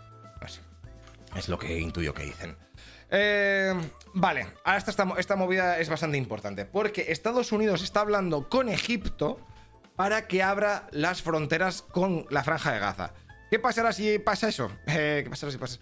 No. 0.41 1.39
Es 1.39 1.49
lo 1.49 1.59
que 1.59 1.79
intuyo 1.79 2.15
que 2.15 2.25
dicen. 2.25 2.57
Eh, 3.11 3.75
vale, 4.15 4.47
ahora 4.65 4.79
esta, 4.79 5.15
esta 5.19 5.37
movida 5.37 5.79
es 5.79 5.89
bastante 5.89 6.17
importante, 6.17 6.65
porque 6.65 7.07
Estados 7.09 7.53
Unidos 7.53 7.83
está 7.83 8.01
hablando 8.01 8.49
con 8.49 8.69
Egipto 8.69 9.39
para 9.97 10.27
que 10.27 10.43
abra 10.43 10.89
las 10.91 11.23
fronteras 11.23 11.83
con 11.83 12.27
la 12.31 12.43
franja 12.43 12.73
de 12.73 12.79
Gaza. 12.79 13.13
¿Qué 13.51 13.59
pasará 13.59 13.93
si 13.93 14.19
pasa 14.19 14.49
eso? 14.49 14.71
Eh, 14.87 15.21
¿Qué 15.25 15.31
pasará 15.31 15.53
si 15.53 15.59
pasa 15.59 15.79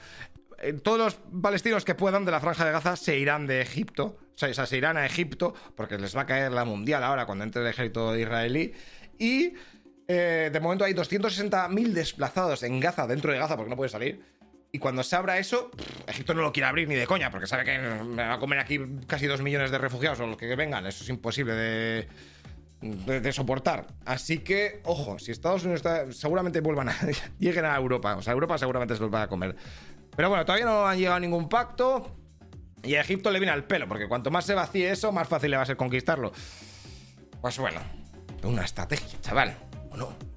eh, 0.62 0.74
todos 0.74 0.98
los 0.98 1.14
palestinos 1.42 1.84
que 1.84 1.94
puedan 1.94 2.24
de 2.24 2.30
la 2.30 2.40
franja 2.40 2.64
de 2.64 2.72
Gaza 2.72 2.94
se 2.96 3.18
irán 3.18 3.46
de 3.46 3.60
Egipto, 3.60 4.16
o 4.34 4.38
sea, 4.38 4.66
se 4.66 4.76
irán 4.76 4.96
a 4.96 5.04
Egipto, 5.04 5.54
porque 5.76 5.98
les 5.98 6.16
va 6.16 6.22
a 6.22 6.26
caer 6.26 6.52
la 6.52 6.64
mundial 6.64 7.02
ahora 7.02 7.26
cuando 7.26 7.44
entre 7.44 7.62
el 7.62 7.68
ejército 7.68 8.16
israelí, 8.16 8.72
y 9.22 9.54
eh, 10.08 10.50
de 10.52 10.60
momento 10.60 10.84
hay 10.84 10.94
260.000 10.94 11.92
desplazados 11.92 12.64
en 12.64 12.80
Gaza, 12.80 13.06
dentro 13.06 13.32
de 13.32 13.38
Gaza, 13.38 13.56
porque 13.56 13.70
no 13.70 13.76
puede 13.76 13.88
salir. 13.88 14.20
Y 14.72 14.78
cuando 14.78 15.04
se 15.04 15.14
abra 15.14 15.38
eso, 15.38 15.70
Egipto 16.08 16.34
no 16.34 16.42
lo 16.42 16.52
quiere 16.52 16.66
abrir 16.66 16.88
ni 16.88 16.96
de 16.96 17.06
coña, 17.06 17.30
porque 17.30 17.46
sabe 17.46 17.64
que 17.64 17.78
me 17.78 18.24
va 18.26 18.34
a 18.34 18.38
comer 18.40 18.58
aquí 18.58 18.80
casi 19.06 19.26
2 19.26 19.40
millones 19.42 19.70
de 19.70 19.78
refugiados 19.78 20.18
o 20.18 20.26
los 20.26 20.36
que 20.36 20.56
vengan. 20.56 20.86
Eso 20.86 21.04
es 21.04 21.10
imposible 21.10 21.54
de, 22.80 23.32
soportar. 23.32 23.86
Así 24.04 24.38
que, 24.38 24.80
ojo, 24.84 25.20
si 25.20 25.30
Estados 25.30 25.62
Unidos 25.64 25.82
seguramente 26.16 26.60
vuelvan 26.60 26.88
a. 26.88 26.96
lleguen 27.38 27.66
a 27.66 27.76
Europa. 27.76 28.16
O 28.16 28.22
sea, 28.22 28.32
Europa 28.32 28.58
seguramente 28.58 28.96
se 28.96 29.02
los 29.02 29.12
va 29.12 29.22
a 29.22 29.28
comer. 29.28 29.54
Pero 30.16 30.30
bueno, 30.30 30.44
todavía 30.44 30.66
no 30.66 30.84
han 30.84 30.98
llegado 30.98 31.16
a 31.16 31.20
ningún 31.20 31.48
pacto. 31.48 32.16
Y 32.82 32.96
a 32.96 33.02
Egipto 33.02 33.30
le 33.30 33.38
viene 33.38 33.52
al 33.52 33.64
pelo, 33.64 33.86
porque 33.86 34.08
cuanto 34.08 34.32
más 34.32 34.44
se 34.46 34.54
vacíe 34.54 34.90
eso, 34.90 35.12
más 35.12 35.28
fácil 35.28 35.52
le 35.52 35.58
va 35.58 35.62
a 35.62 35.66
ser 35.66 35.76
conquistarlo. 35.76 36.32
Pues 37.40 37.56
bueno, 37.58 37.80
una 38.48 38.64
estrategia, 38.64 39.20
chaval. 39.20 39.56
¿O 39.90 39.96
no? 39.96 40.32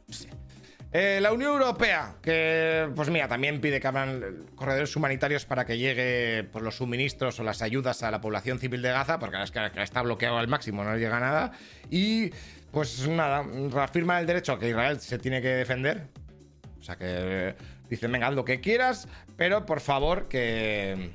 Eh, 0.97 1.19
la 1.19 1.33
Unión 1.33 1.51
Europea, 1.51 2.15
que 2.21 2.89
pues 2.95 3.09
mira, 3.09 3.27
también 3.27 3.59
pide 3.59 3.81
que 3.81 3.87
abran 3.87 4.45
corredores 4.55 4.95
humanitarios 4.95 5.45
para 5.45 5.65
que 5.65 5.77
llegue 5.77 6.47
pues, 6.49 6.63
los 6.63 6.77
suministros 6.77 7.37
o 7.37 7.43
las 7.43 7.61
ayudas 7.61 8.01
a 8.01 8.11
la 8.11 8.21
población 8.21 8.59
civil 8.59 8.81
de 8.81 8.91
Gaza, 8.91 9.19
porque 9.19 9.43
es 9.43 9.51
que 9.51 9.81
está 9.81 10.01
bloqueado 10.03 10.37
al 10.37 10.47
máximo, 10.47 10.85
no 10.85 10.95
llega 10.95 11.19
nada. 11.19 11.51
Y 11.89 12.29
pues 12.71 13.05
nada, 13.09 13.45
reafirma 13.71 14.21
el 14.21 14.25
derecho 14.25 14.53
a 14.53 14.59
que 14.59 14.69
Israel 14.69 15.01
se 15.01 15.19
tiene 15.19 15.41
que 15.41 15.49
defender. 15.49 16.07
O 16.79 16.83
sea 16.83 16.95
que 16.95 17.57
dicen, 17.89 18.09
venga, 18.13 18.27
haz 18.27 18.33
lo 18.33 18.45
que 18.45 18.61
quieras, 18.61 19.09
pero 19.35 19.65
por 19.65 19.81
favor 19.81 20.29
que, 20.29 21.11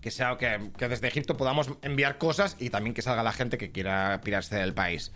que 0.00 0.12
sea 0.12 0.36
que, 0.38 0.70
que 0.78 0.86
desde 0.86 1.08
Egipto 1.08 1.36
podamos 1.36 1.68
enviar 1.82 2.16
cosas 2.16 2.54
y 2.60 2.70
también 2.70 2.94
que 2.94 3.02
salga 3.02 3.24
la 3.24 3.32
gente 3.32 3.58
que 3.58 3.72
quiera 3.72 4.20
pirarse 4.22 4.54
del 4.54 4.72
país. 4.72 5.10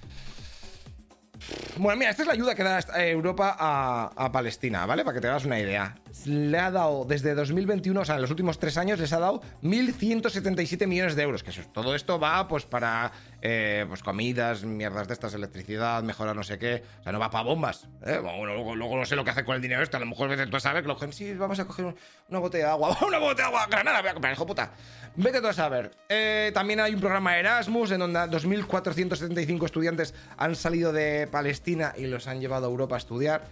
Bueno, 1.77 1.99
mira, 1.99 2.11
esta 2.11 2.23
es 2.23 2.27
la 2.27 2.35
ayuda 2.35 2.55
que 2.55 2.63
da 2.63 2.81
Europa 2.97 3.57
a, 3.59 4.33
Palestina, 4.33 4.87
¿vale? 4.87 5.05
Para 5.05 5.15
que 5.15 5.21
te 5.21 5.29
hagas 5.29 5.45
una 5.45 5.59
idea. 5.59 5.97
Le 6.27 6.59
ha 6.59 6.71
dado 6.71 7.05
desde 7.05 7.35
2021, 7.35 8.01
o 8.01 8.05
sea, 8.05 8.17
en 8.17 8.23
los 8.23 8.31
últimos 8.31 8.59
tres 8.59 8.77
años, 8.77 8.99
les 8.99 9.13
ha 9.13 9.19
dado 9.19 9.43
1.177 9.63 10.87
millones 10.87 11.17
de 11.17 11.23
euros. 11.23 11.43
Que 11.43 11.53
todo 11.73 11.95
esto 11.95 12.19
va, 12.19 12.47
pues, 12.49 12.65
para 12.65 13.13
eh, 13.43 13.85
pues 13.89 14.03
comidas, 14.03 14.65
mierdas 14.65 15.09
de 15.09 15.15
estas, 15.15 15.35
electricidad, 15.35 16.03
mejorar 16.03 16.35
no 16.35 16.43
sé 16.43 16.59
qué. 16.59 16.83
O 17.01 17.03
sea, 17.03 17.13
no 17.13 17.19
va 17.19 17.31
para 17.31 17.45
bombas. 17.45 17.89
¿eh? 18.05 18.21
luego, 18.23 18.97
no 18.97 19.05
sé 19.05 19.17
lo 19.17 19.25
que 19.25 19.31
hace 19.31 19.45
con 19.45 19.57
el 19.57 19.63
dinero 19.63 19.83
este. 19.83 19.97
A 19.97 20.01
lo 20.01 20.07
mejor 20.07 20.29
vete 20.29 20.47
tú 20.47 20.57
a 20.57 20.61
saber 20.61 20.83
que 20.83 20.89
lo 20.89 21.13
sí, 21.13 21.35
vamos 21.35 21.59
a 21.59 21.65
coger 21.65 21.95
una 22.29 22.39
botella 22.39 22.67
de 22.67 22.71
agua. 22.71 22.99
¡Una 23.07 23.19
botella 23.19 23.49
de 23.49 23.55
agua! 23.55 23.67
¡Granada! 23.71 24.01
Voy 24.01 24.11
a 24.11 24.13
comprar, 24.15 24.33
hijo 24.33 24.47
puta. 24.47 24.73
Vete 25.17 25.41
tú 25.41 25.49
a 25.49 25.53
saber. 25.53 25.91
Eh, 26.09 26.51
también 26.55 26.81
hay 26.81 26.95
un 26.95 27.01
programa 27.01 27.39
Erasmus 27.39 27.91
en 27.93 28.01
donde 28.01 28.19
2.475 28.21 29.65
estudiantes 29.65 30.15
han 30.37 30.55
salido 30.57 30.93
de 30.93 31.29
Palestina 31.31 31.95
y 31.97 32.07
los 32.07 32.27
han 32.27 32.41
llevado 32.41 32.67
a 32.67 32.71
Europa 32.71 32.97
a 32.97 32.99
estudiar. 32.99 33.43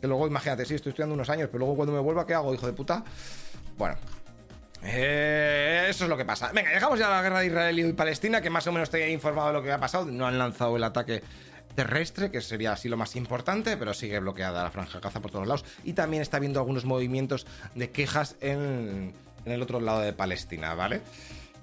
Que 0.00 0.06
luego, 0.06 0.26
imagínate, 0.26 0.64
sí, 0.64 0.74
estoy 0.74 0.90
estudiando 0.90 1.14
unos 1.14 1.28
años, 1.30 1.48
pero 1.50 1.58
luego 1.60 1.76
cuando 1.76 1.92
me 1.92 2.00
vuelva, 2.00 2.26
¿qué 2.26 2.34
hago, 2.34 2.54
hijo 2.54 2.66
de 2.66 2.72
puta? 2.72 3.04
Bueno, 3.76 3.96
Eh, 4.82 5.86
eso 5.90 6.04
es 6.04 6.10
lo 6.10 6.16
que 6.16 6.24
pasa. 6.24 6.50
Venga, 6.54 6.70
dejamos 6.70 6.98
ya 6.98 7.08
la 7.10 7.20
guerra 7.22 7.40
de 7.40 7.46
Israel 7.46 7.78
y 7.78 7.92
Palestina, 7.92 8.40
que 8.40 8.48
más 8.48 8.66
o 8.66 8.72
menos 8.72 8.86
estoy 8.86 9.02
informado 9.02 9.48
de 9.48 9.52
lo 9.54 9.62
que 9.62 9.70
ha 9.72 9.78
pasado. 9.78 10.06
No 10.06 10.26
han 10.26 10.38
lanzado 10.38 10.76
el 10.76 10.84
ataque 10.84 11.22
terrestre, 11.74 12.30
que 12.30 12.40
sería 12.40 12.72
así 12.72 12.88
lo 12.88 12.96
más 12.96 13.14
importante, 13.14 13.76
pero 13.76 13.92
sigue 13.92 14.18
bloqueada 14.20 14.62
la 14.62 14.70
franja 14.70 14.94
de 14.98 15.00
Gaza 15.02 15.20
por 15.20 15.30
todos 15.30 15.46
lados. 15.46 15.64
Y 15.84 15.92
también 15.92 16.22
está 16.22 16.38
habiendo 16.38 16.60
algunos 16.60 16.84
movimientos 16.86 17.46
de 17.74 17.90
quejas 17.90 18.36
en, 18.40 19.12
en 19.44 19.52
el 19.52 19.60
otro 19.62 19.80
lado 19.80 20.00
de 20.00 20.12
Palestina, 20.14 20.74
¿vale? 20.74 21.02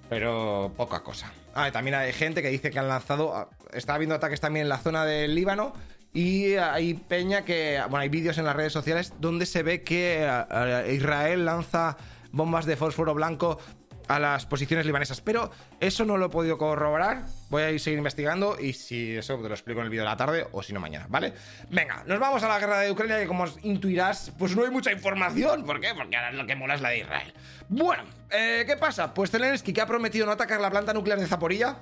Pero 0.10 0.71
poca 0.78 1.02
cosa. 1.02 1.32
Ah, 1.56 1.71
también 1.71 1.95
hay 1.95 2.13
gente 2.13 2.41
que 2.43 2.50
dice 2.50 2.69
que 2.69 2.78
han 2.80 2.88
lanzado. 2.88 3.36
ah, 3.36 3.50
Está 3.73 3.95
habiendo 3.95 4.15
ataques 4.15 4.39
también 4.39 4.65
en 4.65 4.69
la 4.69 4.78
zona 4.78 5.06
del 5.06 5.34
Líbano. 5.36 5.73
Y 6.17 6.56
hay 6.56 6.95
peña 6.95 7.45
que. 7.45 7.80
Bueno, 7.91 7.99
hay 7.99 8.10
vídeos 8.10 8.39
en 8.39 8.45
las 8.45 8.56
redes 8.56 8.73
sociales 8.73 9.13
donde 9.19 9.45
se 9.45 9.62
ve 9.62 9.84
que 9.84 10.25
eh, 10.27 10.93
Israel 10.95 11.45
lanza 11.45 11.95
bombas 12.32 12.65
de 12.65 12.75
fósforo 12.75 13.13
blanco 13.13 13.60
a 14.08 14.17
las 14.17 14.47
posiciones 14.47 14.88
libanesas. 14.88 15.21
Pero 15.21 15.51
eso 15.80 16.06
no 16.06 16.17
lo 16.17 16.25
he 16.25 16.30
podido 16.30 16.58
corroborar. 16.58 17.21
Voy 17.51 17.62
a 17.62 17.69
ir 17.69 17.80
seguir 17.80 17.99
investigando. 17.99 18.58
Y 18.60 18.73
si 18.73 19.15
eso 19.15 19.38
te 19.38 19.47
lo 19.47 19.53
explico 19.53 19.82
en 19.82 19.86
el 19.86 19.89
vídeo 19.91 20.06
de 20.06 20.10
la 20.10 20.17
tarde 20.17 20.47
o 20.53 20.63
si 20.63 20.73
no 20.73 20.80
mañana, 20.80 21.06
¿vale? 21.08 21.34
Venga, 21.69 22.03
nos 22.08 22.19
vamos 22.19 22.41
a 22.41 22.47
la 22.47 22.58
guerra 22.58 22.80
de 22.80 22.89
Ucrania. 22.89 23.19
Que 23.19 23.27
como 23.27 23.45
intuirás, 23.62 24.32
pues 24.39 24.56
no 24.56 24.63
hay 24.63 24.71
mucha 24.71 24.91
información. 24.91 25.65
¿Por 25.65 25.80
qué? 25.80 25.93
Porque 25.95 26.17
ahora 26.17 26.32
lo 26.32 26.47
que 26.47 26.56
mola 26.56 26.73
es 26.73 26.82
la 26.82 26.89
de 26.89 26.97
Israel. 26.97 27.32
Bueno, 27.69 28.01
eh, 28.32 28.63
¿qué 28.65 28.75
pasa? 28.75 29.13
Pues 29.13 29.30
Zelensky, 29.30 29.71
que 29.71 29.82
ha 29.82 29.86
prometido 29.86 30.25
no 30.25 30.32
atacar 30.32 30.60
la 30.62 30.71
planta 30.71 30.93
nuclear 30.93 31.19
de 31.19 31.27
Zaporilla. 31.27 31.77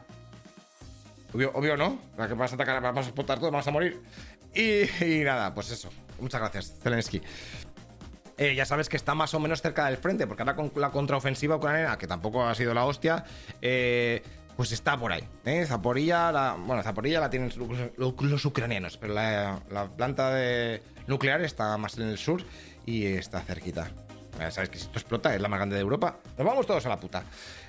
Obvio, 1.36 1.78
no. 1.78 2.00
La 2.18 2.28
que 2.28 2.34
vas 2.34 2.52
a 2.52 2.56
atacar, 2.56 2.82
vamos 2.82 3.06
a 3.06 3.10
explotar 3.10 3.40
todo, 3.40 3.52
vamos 3.52 3.68
a 3.68 3.72
morir. 3.72 4.02
Y, 4.54 5.24
nada, 5.24 5.54
pues 5.54 5.72
eso. 5.72 5.90
Muchas 6.20 6.40
gracias, 6.40 6.74
Zelensky. 6.82 7.22
Eh, 8.38 8.56
ya 8.56 8.66
sabes 8.66 8.90
que 8.90 8.98
está 8.98 9.16
más 9.16 9.34
o 9.34 9.40
menos 9.40 9.62
cerca 9.62 9.86
del 9.86 9.98
frente, 9.98 10.28
porque 10.28 10.44
ahora 10.44 10.56
con 10.56 10.72
la 10.76 10.92
contraofensiva 10.92 11.56
ucraniana, 11.56 11.98
que 11.98 12.08
tampoco 12.08 12.46
ha 12.46 12.56
sido 12.56 12.74
la 12.74 12.86
hostia, 12.86 13.24
eh, 13.62 14.22
pues 14.56 14.72
está 14.72 14.98
por 14.98 15.12
ahí. 15.12 15.24
¿eh? 15.46 15.66
Zaporilla, 15.66 16.32
la, 16.32 16.58
bueno, 16.58 16.84
Zaporilla 16.84 17.20
la 17.20 17.30
tienen 17.30 17.52
los, 17.98 18.22
los 18.22 18.46
ucranianos, 18.46 18.98
pero 18.98 19.14
la, 19.14 19.62
la 19.70 19.88
planta 19.88 20.34
de 20.34 20.82
nuclear 21.08 21.42
está 21.42 21.78
más 21.78 21.98
en 21.98 22.08
el 22.08 22.18
sur 22.18 22.44
y 22.86 23.06
está 23.06 23.42
cerquita. 23.42 23.90
Ya 24.40 24.52
sabes 24.52 24.70
que 24.70 24.78
si 24.78 24.86
esto 24.86 25.00
explota 25.00 25.34
es 25.34 25.42
la 25.42 25.48
más 25.48 25.60
grande 25.60 25.76
de 25.76 25.82
Europa. 25.82 26.18
Nos 26.38 26.46
vamos 26.46 26.66
todos 26.66 26.86
a 26.86 26.90
la 26.90 27.00
puta. 27.00 27.24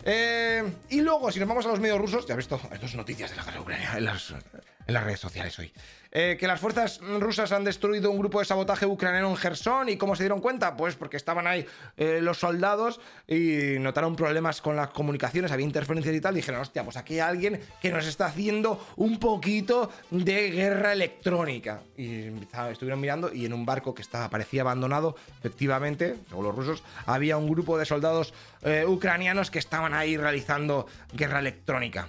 Eh, 0.05 0.65
y 0.91 1.01
luego, 1.01 1.31
si 1.31 1.39
nos 1.39 1.49
vamos 1.49 1.65
a 1.67 1.69
los 1.69 1.81
medios 1.81 1.99
rusos, 1.99 2.27
ya 2.27 2.35
has 2.35 2.39
visto, 2.39 2.61
esto 2.73 2.87
es 2.87 2.95
noticias 2.95 3.31
de 3.31 3.37
la 3.37 3.45
guerra 3.45 3.57
de 3.57 3.63
Ucrania 3.63 4.76
en 4.87 4.95
las, 4.95 5.05
redes 5.05 5.21
sociales 5.21 5.59
hoy. 5.59 5.73
Eh, 6.13 6.37
que 6.39 6.47
las 6.47 6.61
fuerzas 6.61 7.01
rusas 7.21 7.53
han 7.53 7.65
destruido 7.65 8.11
un 8.11 8.19
grupo 8.19 8.39
de 8.39 8.47
sabotaje 8.47 8.87
ucraniano 8.87 9.29
en 9.29 9.37
Gerson. 9.37 9.89
¿Y 9.89 9.97
cómo 9.97 10.17
se 10.17 10.23
dieron 10.23 10.41
cuenta? 10.41 10.77
Pues 10.77 10.95
porque 10.95 11.17
estaban 11.17 11.47
ahí 11.47 11.67
eh, 11.97 12.21
los 12.23 12.39
soldados 12.39 13.01
y 13.27 13.79
notaron 13.81 14.17
problemas 14.17 14.63
con 14.63 14.77
las 14.77 14.91
comunicaciones, 14.91 15.53
había 15.53 15.67
interferencias 15.67 16.15
y 16.15 16.21
tal. 16.21 16.35
Dijeron, 16.35 16.61
hostia, 16.61 16.85
pues 16.85 16.97
aquí 16.97 17.15
hay 17.15 17.21
alguien 17.21 17.61
que 17.83 17.91
nos 17.91 18.07
está 18.07 18.27
haciendo 18.27 18.87
un 18.97 19.19
poquito 19.19 19.91
de 20.11 20.51
guerra 20.51 20.93
electrónica. 20.93 21.83
Y 21.97 22.31
estuvieron 22.71 23.01
mirando 23.01 23.33
y 23.33 23.45
en 23.45 23.53
un 23.53 23.67
barco 23.67 23.95
que 23.95 24.03
estaba, 24.03 24.31
parecía 24.31 24.63
abandonado, 24.63 25.17
efectivamente, 25.39 26.17
según 26.29 26.45
los 26.45 26.55
rusos, 26.55 26.83
había 27.05 27.37
un 27.37 27.51
grupo 27.51 27.77
de 27.77 27.85
soldados 27.85 28.33
eh, 28.63 28.85
ucranianos 28.87 29.51
que 29.51 29.59
estaban 29.59 29.93
ahí 29.93 30.17
realizando 30.17 30.87
guerra 31.13 31.41
electrónica. 31.41 32.09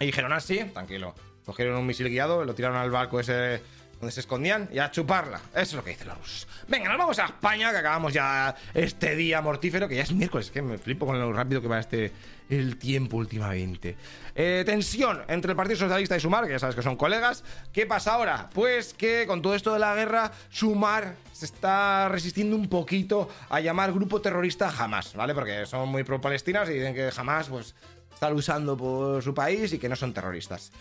Y 0.00 0.06
dijeron 0.06 0.32
así, 0.32 0.64
tranquilo. 0.64 1.14
Cogieron 1.44 1.76
un 1.76 1.86
misil 1.86 2.08
guiado, 2.08 2.44
lo 2.44 2.54
tiraron 2.54 2.76
al 2.76 2.90
barco 2.90 3.20
ese 3.20 3.60
donde 4.02 4.12
se 4.12 4.20
escondían 4.20 4.68
y 4.72 4.80
a 4.80 4.90
chuparla. 4.90 5.40
Eso 5.52 5.60
es 5.60 5.72
lo 5.74 5.84
que 5.84 5.90
dicen 5.90 6.08
los. 6.08 6.48
Venga, 6.66 6.88
nos 6.88 6.98
vamos 6.98 7.20
a 7.20 7.26
España, 7.26 7.70
que 7.70 7.76
acabamos 7.76 8.12
ya 8.12 8.52
este 8.74 9.14
día 9.14 9.40
mortífero, 9.40 9.86
que 9.86 9.94
ya 9.94 10.02
es 10.02 10.12
miércoles, 10.12 10.50
que 10.50 10.60
me 10.60 10.76
flipo 10.76 11.06
con 11.06 11.20
lo 11.20 11.32
rápido 11.32 11.62
que 11.62 11.68
va 11.68 11.78
este 11.78 12.10
el 12.50 12.78
tiempo 12.78 13.16
últimamente. 13.16 13.96
Eh, 14.34 14.64
tensión 14.66 15.22
entre 15.28 15.52
el 15.52 15.56
Partido 15.56 15.78
Socialista 15.78 16.16
y 16.16 16.20
Sumar, 16.20 16.46
que 16.46 16.50
ya 16.50 16.58
sabes 16.58 16.74
que 16.74 16.82
son 16.82 16.96
colegas. 16.96 17.44
¿Qué 17.72 17.86
pasa 17.86 18.14
ahora? 18.14 18.50
Pues 18.52 18.92
que 18.92 19.24
con 19.28 19.40
todo 19.40 19.54
esto 19.54 19.72
de 19.72 19.78
la 19.78 19.94
guerra, 19.94 20.32
Sumar 20.50 21.14
se 21.32 21.44
está 21.44 22.08
resistiendo 22.08 22.56
un 22.56 22.68
poquito 22.68 23.28
a 23.50 23.60
llamar 23.60 23.92
grupo 23.92 24.20
terrorista 24.20 24.68
jamás, 24.68 25.14
¿vale? 25.14 25.32
Porque 25.32 25.64
son 25.64 25.88
muy 25.88 26.02
pro-palestinas 26.02 26.68
y 26.70 26.72
dicen 26.72 26.92
que 26.92 27.12
jamás, 27.12 27.48
pues, 27.48 27.76
está 28.12 28.30
luchando 28.30 28.76
por 28.76 29.22
su 29.22 29.32
país 29.32 29.72
y 29.72 29.78
que 29.78 29.88
no 29.88 29.94
son 29.94 30.12
terroristas. 30.12 30.72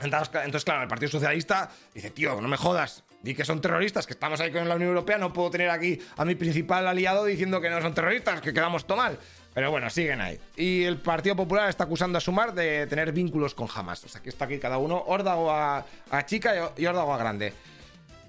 Entonces, 0.00 0.30
cla- 0.32 0.44
entonces, 0.44 0.64
claro, 0.64 0.82
el 0.82 0.88
Partido 0.88 1.10
Socialista 1.10 1.70
dice, 1.94 2.10
tío, 2.10 2.40
no 2.40 2.48
me 2.48 2.56
jodas, 2.56 3.04
di 3.22 3.34
que 3.34 3.44
son 3.44 3.60
terroristas, 3.60 4.06
que 4.06 4.14
estamos 4.14 4.40
ahí 4.40 4.50
con 4.50 4.68
la 4.68 4.74
Unión 4.74 4.88
Europea, 4.90 5.18
no 5.18 5.32
puedo 5.32 5.50
tener 5.50 5.70
aquí 5.70 6.00
a 6.16 6.24
mi 6.24 6.34
principal 6.34 6.86
aliado 6.88 7.24
diciendo 7.24 7.60
que 7.60 7.70
no 7.70 7.80
son 7.80 7.94
terroristas, 7.94 8.40
que 8.40 8.52
quedamos 8.52 8.84
todo 8.86 8.98
mal. 8.98 9.18
Pero 9.54 9.70
bueno, 9.70 9.90
siguen 9.90 10.20
ahí. 10.22 10.40
Y 10.56 10.82
el 10.84 10.96
Partido 10.96 11.36
Popular 11.36 11.68
está 11.68 11.84
acusando 11.84 12.16
a 12.16 12.20
Sumar 12.22 12.54
de 12.54 12.86
tener 12.86 13.12
vínculos 13.12 13.54
con 13.54 13.68
Hamas. 13.72 14.02
O 14.04 14.08
sea, 14.08 14.22
que 14.22 14.30
está 14.30 14.46
aquí 14.46 14.58
cada 14.58 14.78
uno, 14.78 15.04
órdago 15.06 15.50
a, 15.52 15.84
chica 16.24 16.72
y 16.76 16.86
órdago 16.86 17.12
a 17.12 17.18
grande. 17.18 17.52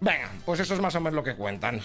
Venga, 0.02 0.30
pues 0.46 0.60
eso 0.60 0.74
es 0.74 0.82
más 0.82 0.94
o 0.96 1.00
menos 1.00 1.14
lo 1.14 1.24
que 1.24 1.36
cuentan. 1.36 1.80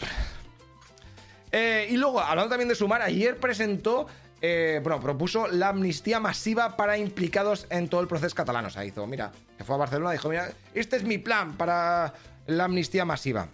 Eh, 1.52 1.86
y 1.90 1.96
luego, 1.96 2.20
hablando 2.20 2.50
también 2.50 2.68
de 2.68 2.74
Sumar, 2.74 3.00
ayer 3.00 3.38
presentó, 3.38 4.06
eh, 4.40 4.80
bueno, 4.82 5.00
propuso 5.00 5.48
la 5.48 5.68
amnistía 5.68 6.20
masiva 6.20 6.76
para 6.76 6.96
implicados 6.96 7.66
en 7.70 7.88
todo 7.88 8.00
el 8.00 8.08
proceso 8.08 8.34
catalán. 8.34 8.66
O 8.66 8.70
sea, 8.70 8.84
hizo, 8.84 9.06
mira, 9.06 9.32
se 9.56 9.64
fue 9.64 9.74
a 9.74 9.78
Barcelona 9.78 10.10
y 10.10 10.18
dijo, 10.18 10.28
mira, 10.28 10.50
este 10.74 10.96
es 10.96 11.04
mi 11.04 11.18
plan 11.18 11.56
para 11.56 12.14
la 12.46 12.64
amnistía 12.64 13.04
masiva. 13.04 13.48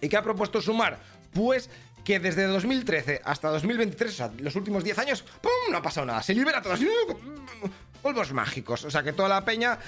¿Y 0.00 0.08
qué 0.08 0.16
ha 0.16 0.22
propuesto 0.22 0.60
Sumar? 0.60 0.98
Pues 1.32 1.70
que 2.04 2.18
desde 2.20 2.44
2013 2.44 3.20
hasta 3.24 3.48
2023, 3.50 4.12
o 4.12 4.16
sea, 4.16 4.30
los 4.38 4.56
últimos 4.56 4.82
10 4.82 4.98
años, 4.98 5.22
¡pum! 5.40 5.52
No 5.70 5.78
ha 5.78 5.82
pasado 5.82 6.06
nada. 6.06 6.22
Se 6.22 6.34
libera 6.34 6.62
todo 6.62 6.72
así, 6.72 6.88
polvos 8.02 8.32
mágicos. 8.32 8.84
O 8.84 8.90
sea, 8.90 9.02
que 9.02 9.12
toda 9.12 9.28
la 9.28 9.44
peña 9.44 9.78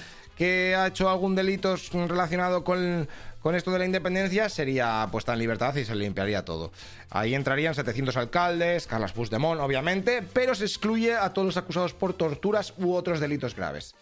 que 0.41 0.73
ha 0.73 0.87
hecho 0.87 1.07
algún 1.07 1.35
delito 1.35 1.75
relacionado 2.07 2.63
con, 2.63 3.07
con 3.41 3.53
esto 3.53 3.69
de 3.69 3.77
la 3.77 3.85
independencia 3.85 4.49
sería 4.49 5.07
puesta 5.11 5.33
en 5.33 5.37
libertad 5.37 5.75
y 5.75 5.85
se 5.85 5.93
limpiaría 5.93 6.43
todo. 6.43 6.71
Ahí 7.11 7.35
entrarían 7.35 7.75
700 7.75 8.17
alcaldes, 8.17 8.87
Carles 8.87 9.11
Puigdemont, 9.11 9.61
obviamente, 9.61 10.23
pero 10.33 10.55
se 10.55 10.65
excluye 10.65 11.13
a 11.13 11.31
todos 11.31 11.45
los 11.45 11.57
acusados 11.57 11.93
por 11.93 12.13
torturas 12.13 12.73
u 12.79 12.95
otros 12.95 13.19
delitos 13.19 13.55
graves. 13.55 13.93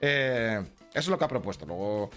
Eh, 0.00 0.62
eso 0.90 1.00
es 1.00 1.08
lo 1.08 1.18
que 1.18 1.24
ha 1.24 1.28
propuesto. 1.28 1.66
Luego, 1.66 2.10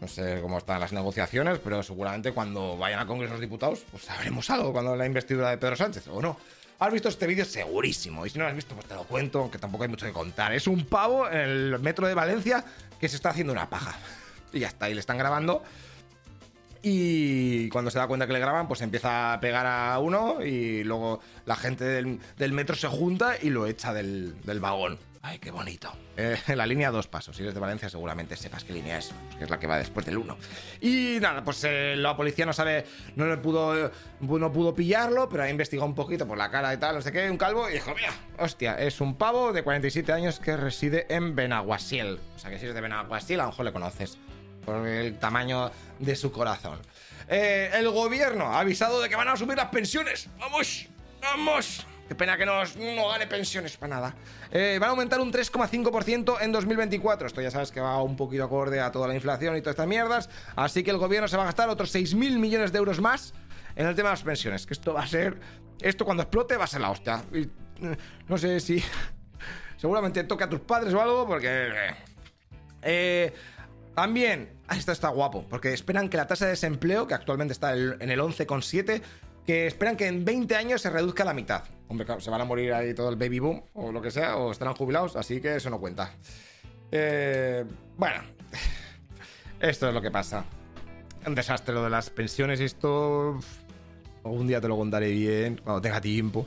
no 0.00 0.08
sé 0.08 0.40
cómo 0.42 0.58
están 0.58 0.80
las 0.80 0.92
negociaciones, 0.92 1.60
pero 1.60 1.80
seguramente 1.84 2.32
cuando 2.32 2.76
vayan 2.76 2.98
al 2.98 3.06
Congreso 3.06 3.34
los 3.34 3.40
Diputados, 3.40 3.84
pues 3.88 4.02
sabremos 4.02 4.50
algo 4.50 4.72
cuando 4.72 4.96
la 4.96 5.06
investidura 5.06 5.50
de 5.50 5.58
Pedro 5.58 5.76
Sánchez, 5.76 6.08
¿o 6.08 6.20
no? 6.20 6.36
¿Has 6.82 6.92
visto 6.92 7.08
este 7.08 7.26
vídeo? 7.26 7.44
Segurísimo. 7.44 8.26
Y 8.26 8.30
si 8.30 8.38
no 8.38 8.44
lo 8.44 8.50
has 8.50 8.56
visto, 8.56 8.74
pues 8.74 8.86
te 8.86 8.94
lo 8.94 9.04
cuento, 9.04 9.38
aunque 9.38 9.58
tampoco 9.58 9.84
hay 9.84 9.88
mucho 9.88 10.04
que 10.04 10.12
contar. 10.12 10.52
Es 10.52 10.66
un 10.66 10.84
pavo 10.84 11.28
en 11.28 11.38
el 11.38 11.78
metro 11.78 12.08
de 12.08 12.14
Valencia 12.14 12.64
que 12.98 13.08
se 13.08 13.16
está 13.16 13.30
haciendo 13.30 13.52
una 13.52 13.70
paja. 13.70 13.94
Y 14.52 14.60
ya 14.60 14.68
está, 14.68 14.90
y 14.90 14.94
le 14.94 15.00
están 15.00 15.16
grabando. 15.16 15.62
Y 16.82 17.68
cuando 17.68 17.92
se 17.92 17.98
da 17.98 18.08
cuenta 18.08 18.26
que 18.26 18.32
le 18.32 18.40
graban, 18.40 18.66
pues 18.66 18.80
empieza 18.80 19.32
a 19.32 19.40
pegar 19.40 19.64
a 19.64 19.96
uno 20.00 20.42
y 20.44 20.82
luego 20.82 21.20
la 21.46 21.54
gente 21.54 21.84
del, 21.84 22.52
metro 22.52 22.74
se 22.74 22.88
junta 22.88 23.36
y 23.40 23.50
lo 23.50 23.66
echa 23.66 23.94
del 23.94 24.34
vagón. 24.60 24.98
Ay, 25.24 25.38
qué 25.38 25.52
bonito. 25.52 25.92
Eh, 26.16 26.36
la 26.56 26.66
línea 26.66 26.90
dos 26.90 27.06
pasos. 27.06 27.36
Si 27.36 27.42
eres 27.42 27.54
de 27.54 27.60
Valencia, 27.60 27.88
seguramente 27.88 28.36
sepas 28.36 28.64
qué 28.64 28.72
línea 28.72 28.98
es, 28.98 29.14
que 29.38 29.44
es 29.44 29.50
la 29.50 29.58
que 29.58 29.68
va 29.68 29.78
después 29.78 30.04
del 30.04 30.18
1. 30.18 30.36
Y 30.80 31.18
nada, 31.20 31.44
pues 31.44 31.62
eh, 31.62 31.94
la 31.96 32.16
policía 32.16 32.44
no 32.44 32.52
sabe, 32.52 32.84
no 33.14 33.26
le 33.26 33.36
pudo, 33.36 33.86
eh, 33.86 33.90
no 34.20 34.52
pudo 34.52 34.74
pillarlo, 34.74 35.28
pero 35.28 35.44
ha 35.44 35.48
investigado 35.48 35.86
un 35.86 35.94
poquito 35.94 36.26
por 36.26 36.36
la 36.36 36.50
cara 36.50 36.74
y 36.74 36.76
tal, 36.76 36.96
no 36.96 37.02
sé 37.02 37.12
qué, 37.12 37.30
un 37.30 37.38
calvo, 37.38 37.70
y 37.70 37.74
dijo, 37.74 37.94
mira, 37.94 38.12
hostia, 38.38 38.74
es 38.74 39.00
un 39.00 39.14
pavo 39.14 39.52
de 39.52 39.62
47 39.62 40.12
años 40.12 40.40
que 40.40 40.56
reside 40.56 41.06
en 41.08 41.36
Benaguasiel. 41.36 42.18
O 42.34 42.38
sea 42.38 42.50
que 42.50 42.58
si 42.58 42.64
eres 42.64 42.74
de 42.74 42.80
Benaguasiel, 42.80 43.40
a 43.40 43.44
lo 43.44 43.50
mejor 43.50 43.64
le 43.64 43.72
conoces 43.72 44.18
por 44.66 44.86
el 44.88 45.18
tamaño 45.18 45.70
de 46.00 46.16
su 46.16 46.32
corazón. 46.32 46.80
El 47.28 47.88
gobierno 47.88 48.46
ha 48.46 48.60
avisado 48.60 49.00
de 49.00 49.08
que 49.08 49.16
van 49.16 49.28
a 49.28 49.36
subir 49.36 49.56
las 49.56 49.68
pensiones. 49.68 50.28
¡Vamos! 50.38 50.88
¡Vamos! 51.20 51.86
Qué 52.12 52.16
pena 52.16 52.36
que 52.36 52.44
no, 52.44 53.08
gane 53.08 53.26
pensiones 53.26 53.78
para 53.78 53.94
nada. 53.94 54.14
Eh, 54.50 54.76
van 54.78 54.88
a 54.88 54.90
aumentar 54.90 55.18
un 55.18 55.32
3,5% 55.32 56.42
en 56.42 56.52
2024. 56.52 57.26
Esto 57.26 57.40
ya 57.40 57.50
sabes 57.50 57.72
que 57.72 57.80
va 57.80 58.02
un 58.02 58.16
poquito 58.16 58.44
acorde 58.44 58.80
a 58.80 58.92
toda 58.92 59.08
la 59.08 59.14
inflación 59.14 59.56
y 59.56 59.62
todas 59.62 59.72
estas 59.72 59.86
mierdas. 59.86 60.28
Así 60.54 60.82
que 60.82 60.90
el 60.90 60.98
gobierno 60.98 61.26
se 61.26 61.38
va 61.38 61.44
a 61.44 61.46
gastar 61.46 61.70
otros 61.70 61.94
6.000 61.94 62.38
millones 62.38 62.70
de 62.70 62.76
euros 62.76 63.00
más 63.00 63.32
en 63.76 63.86
el 63.86 63.94
tema 63.94 64.10
de 64.10 64.12
las 64.12 64.24
pensiones. 64.24 64.66
Que 64.66 64.74
esto 64.74 64.92
va 64.92 65.04
a 65.04 65.06
ser... 65.06 65.40
Esto 65.80 66.04
cuando 66.04 66.22
explote 66.22 66.58
va 66.58 66.64
a 66.64 66.66
ser 66.66 66.82
la 66.82 66.90
hostia. 66.90 67.24
Eh, 67.32 67.48
no 68.28 68.36
sé 68.36 68.60
si... 68.60 68.84
Seguramente 69.78 70.22
toque 70.24 70.44
a 70.44 70.50
tus 70.50 70.60
padres 70.60 70.92
o 70.92 71.00
algo 71.00 71.26
porque... 71.26 71.70
Eh, 72.82 73.32
también, 73.94 74.50
esto 74.70 74.92
está 74.92 75.08
guapo, 75.08 75.46
porque 75.48 75.72
esperan 75.72 76.10
que 76.10 76.18
la 76.18 76.26
tasa 76.26 76.44
de 76.44 76.50
desempleo, 76.50 77.06
que 77.06 77.14
actualmente 77.14 77.52
está 77.52 77.72
en 77.74 78.10
el 78.10 78.20
11,7, 78.20 79.02
que 79.46 79.66
esperan 79.66 79.96
que 79.96 80.06
en 80.06 80.24
20 80.24 80.54
años 80.56 80.80
se 80.80 80.90
reduzca 80.90 81.22
a 81.22 81.26
la 81.26 81.34
mitad. 81.34 81.64
Hombre, 81.88 82.06
claro, 82.06 82.20
se 82.20 82.30
van 82.30 82.40
a 82.40 82.44
morir 82.44 82.72
ahí 82.72 82.94
todo 82.94 83.10
el 83.10 83.16
baby 83.16 83.38
boom 83.38 83.62
o 83.74 83.92
lo 83.92 84.00
que 84.00 84.10
sea, 84.10 84.36
o 84.36 84.52
estarán 84.52 84.74
jubilados, 84.74 85.16
así 85.16 85.40
que 85.40 85.56
eso 85.56 85.70
no 85.70 85.80
cuenta. 85.80 86.12
Eh, 86.90 87.64
bueno, 87.96 88.22
esto 89.60 89.88
es 89.88 89.94
lo 89.94 90.00
que 90.00 90.10
pasa. 90.10 90.44
Un 91.26 91.34
desastre 91.34 91.74
lo 91.74 91.84
de 91.84 91.90
las 91.90 92.10
pensiones, 92.10 92.60
esto... 92.60 93.38
Algún 94.24 94.46
día 94.46 94.60
te 94.60 94.68
lo 94.68 94.76
contaré 94.76 95.10
bien, 95.10 95.60
cuando 95.64 95.80
tenga 95.80 96.00
tiempo. 96.00 96.46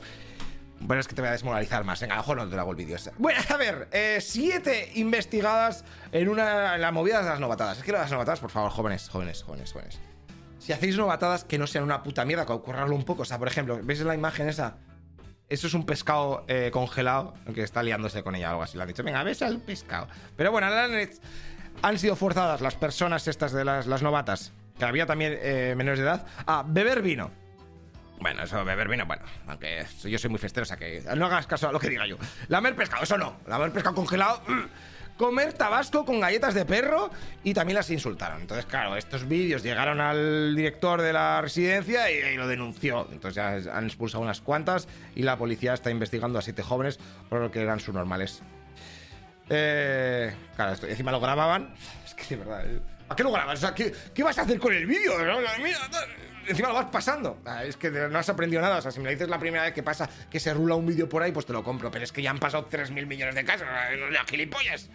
Bueno, 0.80 1.00
es 1.00 1.08
que 1.08 1.14
te 1.14 1.20
voy 1.20 1.28
a 1.28 1.32
desmoralizar 1.32 1.84
más. 1.84 2.00
Venga, 2.00 2.14
a 2.14 2.16
lo 2.16 2.22
mejor 2.22 2.36
no 2.38 2.48
te 2.48 2.54
lo 2.54 2.60
hago 2.62 2.70
el 2.70 2.76
vídeo. 2.76 2.96
Bueno, 3.18 3.38
a 3.48 3.56
ver, 3.56 3.88
eh, 3.92 4.18
siete 4.20 4.92
investigadas 4.94 5.84
en 6.10 6.28
una 6.28 6.74
en 6.74 6.80
la 6.80 6.92
movida 6.92 7.22
de 7.22 7.28
las 7.28 7.40
novatadas. 7.40 7.78
Es 7.78 7.84
que 7.84 7.92
las 7.92 8.10
novatadas, 8.10 8.40
por 8.40 8.50
favor, 8.50 8.70
jóvenes, 8.70 9.08
jóvenes, 9.08 9.42
jóvenes, 9.42 9.72
jóvenes. 9.72 9.98
Si 10.66 10.72
hacéis 10.72 10.96
novatadas 10.96 11.44
que 11.44 11.58
no 11.58 11.68
sean 11.68 11.84
una 11.84 12.02
puta 12.02 12.24
mierda, 12.24 12.44
que 12.44 12.52
un 12.52 13.04
poco. 13.04 13.22
O 13.22 13.24
sea, 13.24 13.38
por 13.38 13.46
ejemplo, 13.46 13.78
¿veis 13.84 14.00
la 14.00 14.16
imagen 14.16 14.48
esa? 14.48 14.78
Eso 15.48 15.68
es 15.68 15.74
un 15.74 15.86
pescado 15.86 16.44
eh, 16.48 16.70
congelado 16.72 17.34
que 17.54 17.62
está 17.62 17.84
liándose 17.84 18.24
con 18.24 18.34
ella 18.34 18.48
o 18.48 18.50
algo 18.50 18.62
así. 18.64 18.76
Le 18.76 18.82
han 18.82 18.88
dicho, 18.88 19.04
venga, 19.04 19.22
ves 19.22 19.42
al 19.42 19.60
pescado. 19.60 20.08
Pero 20.36 20.50
bueno, 20.50 20.66
han, 20.66 21.08
han 21.82 21.98
sido 22.00 22.16
forzadas 22.16 22.62
las 22.62 22.74
personas 22.74 23.28
estas 23.28 23.52
de 23.52 23.64
las, 23.64 23.86
las 23.86 24.02
novatas, 24.02 24.52
que 24.76 24.84
había 24.84 25.06
también 25.06 25.38
eh, 25.40 25.74
menores 25.76 26.00
de 26.00 26.06
edad, 26.06 26.26
a 26.46 26.64
beber 26.66 27.00
vino. 27.00 27.30
Bueno, 28.18 28.42
eso 28.42 28.64
beber 28.64 28.88
vino, 28.88 29.06
bueno, 29.06 29.22
aunque 29.46 29.86
yo 30.02 30.18
soy 30.18 30.30
muy 30.30 30.40
festero, 30.40 30.62
o 30.64 30.66
sea 30.66 30.76
que 30.76 31.00
no 31.16 31.26
hagas 31.26 31.46
caso 31.46 31.68
a 31.68 31.72
lo 31.72 31.78
que 31.78 31.90
diga 31.90 32.08
yo. 32.08 32.16
Lamer 32.48 32.74
pescado, 32.74 33.04
eso 33.04 33.16
no. 33.16 33.36
Lamer 33.46 33.70
pescado 33.70 33.94
congelado. 33.94 34.42
Mm. 34.48 34.64
Comer 35.16 35.54
tabasco 35.54 36.04
con 36.04 36.20
galletas 36.20 36.52
de 36.54 36.66
perro 36.66 37.10
y 37.42 37.54
también 37.54 37.76
las 37.76 37.90
insultaron. 37.90 38.42
Entonces, 38.42 38.66
claro, 38.66 38.96
estos 38.96 39.26
vídeos 39.26 39.62
llegaron 39.62 40.00
al 40.00 40.54
director 40.54 41.00
de 41.00 41.12
la 41.12 41.40
residencia 41.40 42.10
y, 42.10 42.36
lo 42.36 42.46
denunció. 42.46 43.08
Entonces 43.10 43.64
ya 43.64 43.76
han 43.76 43.86
expulsado 43.86 44.22
unas 44.22 44.42
cuantas 44.42 44.88
y 45.14 45.22
la 45.22 45.38
policía 45.38 45.72
está 45.72 45.90
investigando 45.90 46.38
a 46.38 46.42
siete 46.42 46.62
jóvenes 46.62 46.98
por 47.30 47.40
lo 47.40 47.50
que 47.50 47.62
eran 47.62 47.80
sus 47.80 47.94
normales. 47.94 48.42
Eh, 49.48 50.34
claro, 50.54 50.72
esto, 50.72 50.86
encima 50.86 51.12
lo 51.12 51.20
grababan. 51.20 51.74
Es 52.04 52.14
que 52.14 52.36
de 52.36 52.44
verdad. 52.44 52.66
Eh, 52.66 52.80
¿A 53.08 53.14
qué 53.14 53.22
lo 53.22 53.30
grabas? 53.30 53.58
O 53.58 53.60
sea, 53.60 53.74
¿qué, 53.74 53.92
¿qué 54.12 54.22
vas 54.22 54.36
a 54.38 54.42
hacer 54.42 54.58
con 54.58 54.74
el 54.74 54.84
vídeo? 54.86 55.12
Encima 56.46 56.68
lo 56.68 56.74
vas 56.74 56.86
pasando. 56.86 57.40
Ah, 57.44 57.64
es 57.64 57.76
que 57.76 57.90
no 57.90 58.18
has 58.18 58.28
aprendido 58.28 58.60
nada. 58.60 58.78
O 58.78 58.82
sea, 58.82 58.90
si 58.90 59.00
me 59.00 59.10
dices 59.10 59.28
la 59.28 59.38
primera 59.38 59.64
vez 59.64 59.72
que 59.72 59.82
pasa 59.82 60.08
que 60.28 60.40
se 60.40 60.52
rula 60.52 60.74
un 60.74 60.86
vídeo 60.86 61.08
por 61.08 61.22
ahí, 61.22 61.32
pues 61.32 61.46
te 61.46 61.52
lo 61.52 61.62
compro. 61.62 61.90
Pero 61.90 62.04
es 62.04 62.12
que 62.12 62.22
ya 62.22 62.30
han 62.30 62.38
pasado 62.38 62.68
3.000 62.68 63.06
millones 63.06 63.34
de 63.34 63.44
casos. 63.44 63.66
¡La 64.10 64.24
gilipollas! 64.24 64.90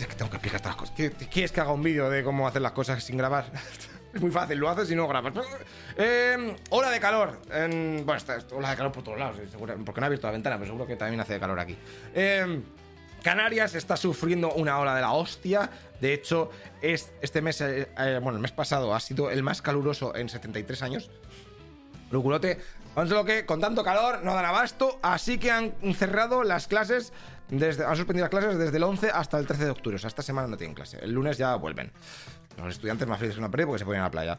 Es 0.00 0.06
que 0.06 0.14
tengo 0.14 0.30
que 0.30 0.36
explicar 0.36 0.56
estas 0.56 0.76
cosas. 0.76 0.94
¿Quieres 1.30 1.52
que 1.52 1.60
haga 1.60 1.72
un 1.72 1.82
vídeo 1.82 2.08
de 2.08 2.24
cómo 2.24 2.48
hacer 2.48 2.62
las 2.62 2.72
cosas 2.72 3.02
sin 3.02 3.16
grabar? 3.16 3.46
Es 4.12 4.20
muy 4.20 4.32
fácil, 4.32 4.58
lo 4.58 4.68
haces 4.68 4.90
y 4.90 4.96
no 4.96 5.06
grabas. 5.06 5.32
Eh, 5.96 6.56
ola 6.70 6.90
de 6.90 6.98
calor. 6.98 7.38
bueno, 7.46 8.16
está, 8.16 8.38
ola 8.50 8.70
de 8.70 8.76
calor 8.76 8.90
por 8.90 9.04
todos 9.04 9.16
lados, 9.16 9.36
seguro, 9.48 9.76
porque 9.84 10.00
no 10.00 10.04
ha 10.04 10.08
abierto 10.08 10.26
la 10.26 10.32
ventana, 10.32 10.56
pero 10.56 10.66
seguro 10.66 10.84
que 10.84 10.96
también 10.96 11.20
hace 11.20 11.38
calor 11.38 11.60
aquí. 11.60 11.78
Eh, 12.12 12.60
Canarias 13.22 13.74
está 13.74 13.96
sufriendo 13.96 14.52
una 14.52 14.78
ola 14.78 14.94
de 14.94 15.02
la 15.02 15.12
hostia. 15.12 15.70
De 16.00 16.14
hecho, 16.14 16.50
es, 16.80 17.12
este 17.20 17.42
mes, 17.42 17.60
eh, 17.60 17.88
eh, 17.98 18.18
bueno, 18.22 18.36
el 18.36 18.42
mes 18.42 18.52
pasado 18.52 18.94
ha 18.94 19.00
sido 19.00 19.30
el 19.30 19.42
más 19.42 19.60
caluroso 19.62 20.16
en 20.16 20.28
73 20.28 20.82
años. 20.82 21.10
Luculote. 22.10 22.58
lo 22.96 23.24
que 23.24 23.46
con 23.46 23.60
tanto 23.60 23.84
calor 23.84 24.24
no 24.24 24.34
dan 24.34 24.46
abasto, 24.46 24.98
así 25.02 25.38
que 25.38 25.50
han 25.50 25.72
cerrado 25.94 26.42
las 26.42 26.66
clases, 26.66 27.12
han 27.50 27.96
suspendido 27.96 28.24
las 28.24 28.30
clases 28.30 28.58
desde 28.58 28.76
el 28.76 28.82
11 28.82 29.10
hasta 29.10 29.38
el 29.38 29.46
13 29.46 29.64
de 29.64 29.70
octubre. 29.70 29.96
O 29.96 29.98
sea, 29.98 30.08
esta 30.08 30.22
semana 30.22 30.48
no 30.48 30.56
tienen 30.56 30.74
clase. 30.74 30.98
El 31.02 31.12
lunes 31.12 31.38
ya 31.38 31.54
vuelven. 31.56 31.90
Los 32.56 32.74
estudiantes 32.74 33.08
más 33.08 33.18
felices 33.18 33.36
que 33.36 33.40
una 33.40 33.50
pared 33.50 33.64
porque 33.64 33.78
se 33.78 33.84
ponen 33.84 34.00
a 34.00 34.04
la 34.04 34.10
playa. 34.10 34.38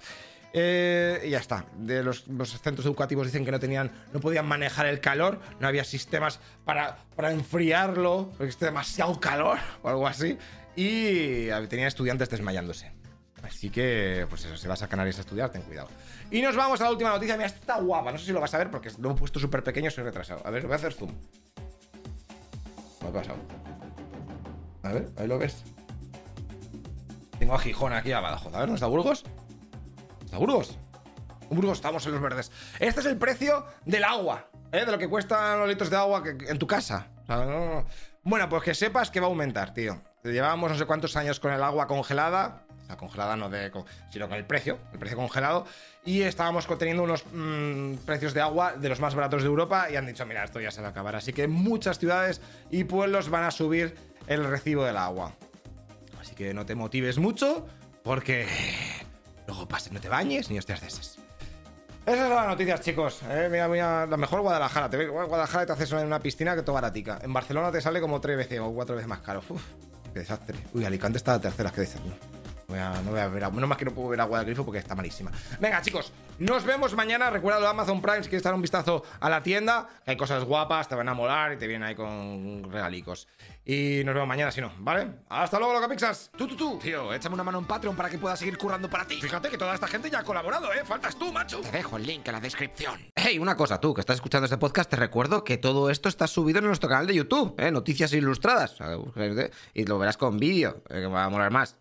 Eh, 0.54 1.22
y 1.26 1.30
ya 1.30 1.40
está. 1.40 1.66
De 1.78 2.04
los, 2.04 2.26
centros 2.62 2.86
educativos 2.86 3.26
dicen 3.26 3.46
que 3.46 3.52
no 3.52 3.60
tenían, 3.60 3.92
no 4.14 4.20
podían 4.20 4.46
manejar 4.46 4.86
el 4.86 5.00
calor, 5.00 5.40
no 5.60 5.68
había 5.68 5.84
sistemas 5.84 6.40
para, 6.66 6.98
enfriarlo, 7.32 8.32
porque 8.38 8.50
está 8.50 8.66
demasiado 8.66 9.20
calor 9.20 9.58
o 9.82 9.90
algo 9.90 10.08
así. 10.08 10.38
Y 10.76 11.48
tenían 11.68 11.88
estudiantes 11.88 12.30
desmayándose. 12.30 12.92
Así 13.44 13.70
que, 13.70 14.26
pues 14.30 14.46
eso, 14.46 14.56
si 14.56 14.68
vas 14.68 14.82
a 14.84 14.88
Canarias 14.88 15.18
a 15.18 15.22
estudiar, 15.22 15.52
ten 15.52 15.64
cuidado. 15.64 15.90
Y 16.30 16.42
nos 16.42 16.56
vamos 16.56 16.80
a 16.80 16.86
la 16.86 16.92
última 16.92 17.10
noticia. 17.10 17.36
Mira, 17.36 17.48
está 17.48 17.80
guapa. 17.80 18.12
No 18.12 18.18
sé 18.18 18.26
si 18.26 18.32
lo 18.32 18.40
vas 18.40 18.54
a 18.54 18.58
ver 18.58 18.70
porque 18.70 18.90
lo 19.00 19.12
he 19.12 19.16
puesto 19.16 19.40
súper 19.40 19.64
pequeño 19.64 19.90
soy 19.90 20.04
retrasado. 20.04 20.42
A 20.46 20.52
ver, 20.52 20.64
voy 20.64 20.74
a 20.74 20.76
hacer 20.76 20.94
zoom. 20.94 21.12
¿Qué 23.02 23.08
ha 23.08 23.12
pasado? 23.12 23.38
A 24.84 24.94
ver, 24.94 25.10
ahí 25.18 25.28
lo 25.28 25.38
ves. 25.38 25.64
Tengo 27.40 27.56
a 27.56 27.60
Gijón 27.60 27.94
aquí 27.94 28.12
a 28.12 28.20
Badajoz. 28.20 28.54
A 28.54 28.60
ver, 28.60 28.70
¿no 28.70 28.76
está 28.76 28.88
Burgos? 28.88 29.26
¿Está 30.24 30.38
Burgos? 30.38 30.78
Burgos, 31.50 31.80
estamos 31.80 32.06
en 32.06 32.14
los 32.14 32.22
verdes. 32.22 32.52
Este 32.80 33.02
es 33.02 33.06
el 33.08 33.18
precio 33.18 33.66
del 33.86 34.04
agua, 34.04 34.48
¿eh? 34.72 34.86
De 34.86 34.92
lo 34.92 34.98
que 34.98 35.10
cuestan 35.10 35.60
los 35.60 35.68
litros 35.68 35.90
de 35.90 35.98
agua 35.98 36.24
en 36.26 36.60
tu 36.60 36.68
casa. 36.68 37.08
Bueno, 38.24 38.48
pues 38.48 38.64
que 38.64 38.74
sepas 38.76 39.10
que 39.10 39.20
va 39.20 39.26
a 39.26 39.30
aumentar, 39.30 39.74
tío. 39.74 40.02
Llevábamos 40.24 40.72
no 40.72 40.78
sé 40.78 40.86
cuántos 40.86 41.16
años 41.18 41.40
con 41.40 41.52
el 41.52 41.64
agua 41.64 41.88
congelada. 41.88 42.66
Congelada 42.98 43.36
no 43.36 43.50
de. 43.50 43.72
sino 44.10 44.28
con 44.28 44.38
el 44.38 44.46
precio, 44.46 44.80
el 44.94 45.00
precio 45.00 45.18
congelado. 45.18 45.66
Y 46.04 46.22
estábamos 46.22 46.68
teniendo 46.78 47.04
unos 47.04 47.24
mm, 47.32 47.96
precios 48.06 48.34
de 48.34 48.42
agua 48.42 48.74
de 48.74 48.90
los 48.90 49.00
más 49.00 49.16
baratos 49.16 49.44
de 49.44 49.48
Europa. 49.48 49.90
Y 49.90 49.96
han 49.96 50.06
dicho, 50.06 50.26
mira, 50.26 50.44
esto 50.44 50.60
ya 50.60 50.72
se 50.72 50.82
va 50.82 50.88
a 50.88 50.92
acabar. 50.92 51.16
Así 51.16 51.34
que 51.34 51.48
muchas 51.48 52.00
ciudades 52.00 52.42
y 52.70 52.84
pueblos 52.84 53.30
van 53.30 53.44
a 53.44 53.52
subir 53.52 53.96
el 54.28 54.44
recibo 54.44 54.86
del 54.86 54.98
agua. 54.98 55.34
Así 56.20 56.36
que 56.36 56.54
no 56.54 56.66
te 56.66 56.76
motives 56.76 57.18
mucho, 57.18 57.68
porque 58.04 58.48
luego 59.48 59.68
pase, 59.68 59.92
no 59.92 60.00
te 60.00 60.10
bañes 60.10 60.50
ni 60.50 60.58
hostias 60.58 60.82
de 60.82 60.88
esas. 60.88 61.18
Esas 62.06 62.28
son 62.28 62.36
las 62.36 62.48
noticias, 62.48 62.82
chicos. 62.82 63.22
Eh, 63.30 63.48
mira, 63.52 63.68
mira, 63.68 64.08
la 64.08 64.18
mejor 64.18 64.42
Guadalajara. 64.42 64.90
Te 64.90 65.08
Guadalajara 65.08 65.68
te 65.68 65.74
haces 65.74 65.92
una 65.92 66.20
piscina 66.20 66.56
que 66.56 66.64
todo 66.64 66.74
baratica. 66.74 67.20
En 67.22 67.32
Barcelona 67.32 67.72
te 67.72 67.80
sale 67.80 68.02
como 68.02 68.20
tres 68.20 68.38
veces 68.38 68.60
o 68.60 68.72
cuatro 68.74 68.96
veces 68.96 69.08
más 69.08 69.20
caro. 69.20 69.44
Uf, 69.50 69.62
qué 70.12 70.20
desastre. 70.20 70.58
Uy, 70.74 70.84
Alicante 70.84 71.18
está 71.18 71.36
a 71.36 71.42
tercera, 71.42 71.72
qué 71.72 71.82
desastre 71.82 72.41
no 72.72 73.12
voy 73.12 73.20
a 73.20 73.28
ver 73.28 73.44
agua. 73.44 73.68
más 73.68 73.78
que 73.78 73.86
no 73.86 73.92
puedo 73.92 74.10
ver 74.10 74.22
agua 74.22 74.40
del 74.40 74.48
grifo 74.48 74.66
porque 74.66 74.80
está 74.80 74.96
malísima. 74.96 75.32
Venga, 75.60 75.82
chicos, 75.82 76.12
nos 76.40 76.64
vemos 76.64 76.96
mañana. 76.96 77.30
Recuerda 77.30 77.60
lo 77.60 77.66
de 77.66 77.72
Amazon 77.72 78.02
Prime 78.02 78.24
si 78.24 78.30
quieres 78.30 78.44
dar 78.44 78.54
un 78.54 78.62
vistazo 78.62 79.04
a 79.20 79.30
la 79.30 79.44
tienda. 79.44 79.90
hay 80.06 80.18
cosas 80.18 80.44
guapas, 80.44 80.88
te 80.88 80.96
van 80.96 81.10
a 81.10 81.14
molar 81.14 81.54
y 81.54 81.58
te 81.58 81.68
vienen 81.68 81.88
ahí 81.88 81.96
con 81.96 82.68
regalicos. 82.72 83.28
Y 83.64 84.02
nos 84.04 84.16
vemos 84.16 84.28
mañana 84.28 84.52
si 84.52 84.60
no, 84.60 84.72
¿vale? 84.80 85.08
Hasta 85.30 85.60
luego, 85.60 85.74
loca 85.74 85.88
pixas. 85.88 86.32
Tú, 86.36 86.48
tú, 86.48 86.56
tú. 86.56 86.80
Tío, 86.80 87.14
échame 87.14 87.36
una 87.36 87.44
mano 87.44 87.60
en 87.60 87.66
Patreon 87.66 87.96
para 87.96 88.10
que 88.10 88.18
pueda 88.18 88.36
seguir 88.36 88.58
currando 88.58 88.90
para 88.90 89.06
ti. 89.06 89.22
Fíjate 89.22 89.50
que 89.50 89.58
toda 89.58 89.76
esta 89.76 89.88
gente 89.88 90.10
ya 90.10 90.20
ha 90.20 90.24
colaborado, 90.24 90.74
¿eh? 90.74 90.84
Faltas 90.84 91.16
tú, 91.16 91.32
macho. 91.32 91.62
Te 91.62 91.72
dejo 91.72 91.98
el 91.98 92.08
link 92.08 92.28
en 92.28 92.34
la 92.34 92.40
descripción. 92.40 93.00
Hey, 93.16 93.38
una 93.38 93.56
cosa, 93.56 93.80
tú 93.80 93.94
que 93.94 94.02
estás 94.02 94.16
escuchando 94.16 94.46
este 94.46 94.58
podcast, 94.58 94.90
te 94.90 94.96
recuerdo 94.96 95.44
que 95.44 95.58
todo 95.58 95.92
esto 95.92 96.10
está 96.10 96.26
subido 96.26 96.60
en 96.60 96.66
nuestro 96.66 96.90
canal 96.90 97.06
de 97.06 97.14
YouTube, 97.14 97.54
¿eh? 97.60 97.72
Noticias 97.72 98.12
ilustradas. 98.14 98.78
Y 99.74 99.86
lo 99.86 100.00
verás 100.00 100.18
con 100.18 100.38
vídeo, 100.38 100.82
eh, 100.90 101.02
que 101.02 101.06
va 101.08 101.26
a 101.26 101.30
molar 101.30 101.52
más. 101.52 101.81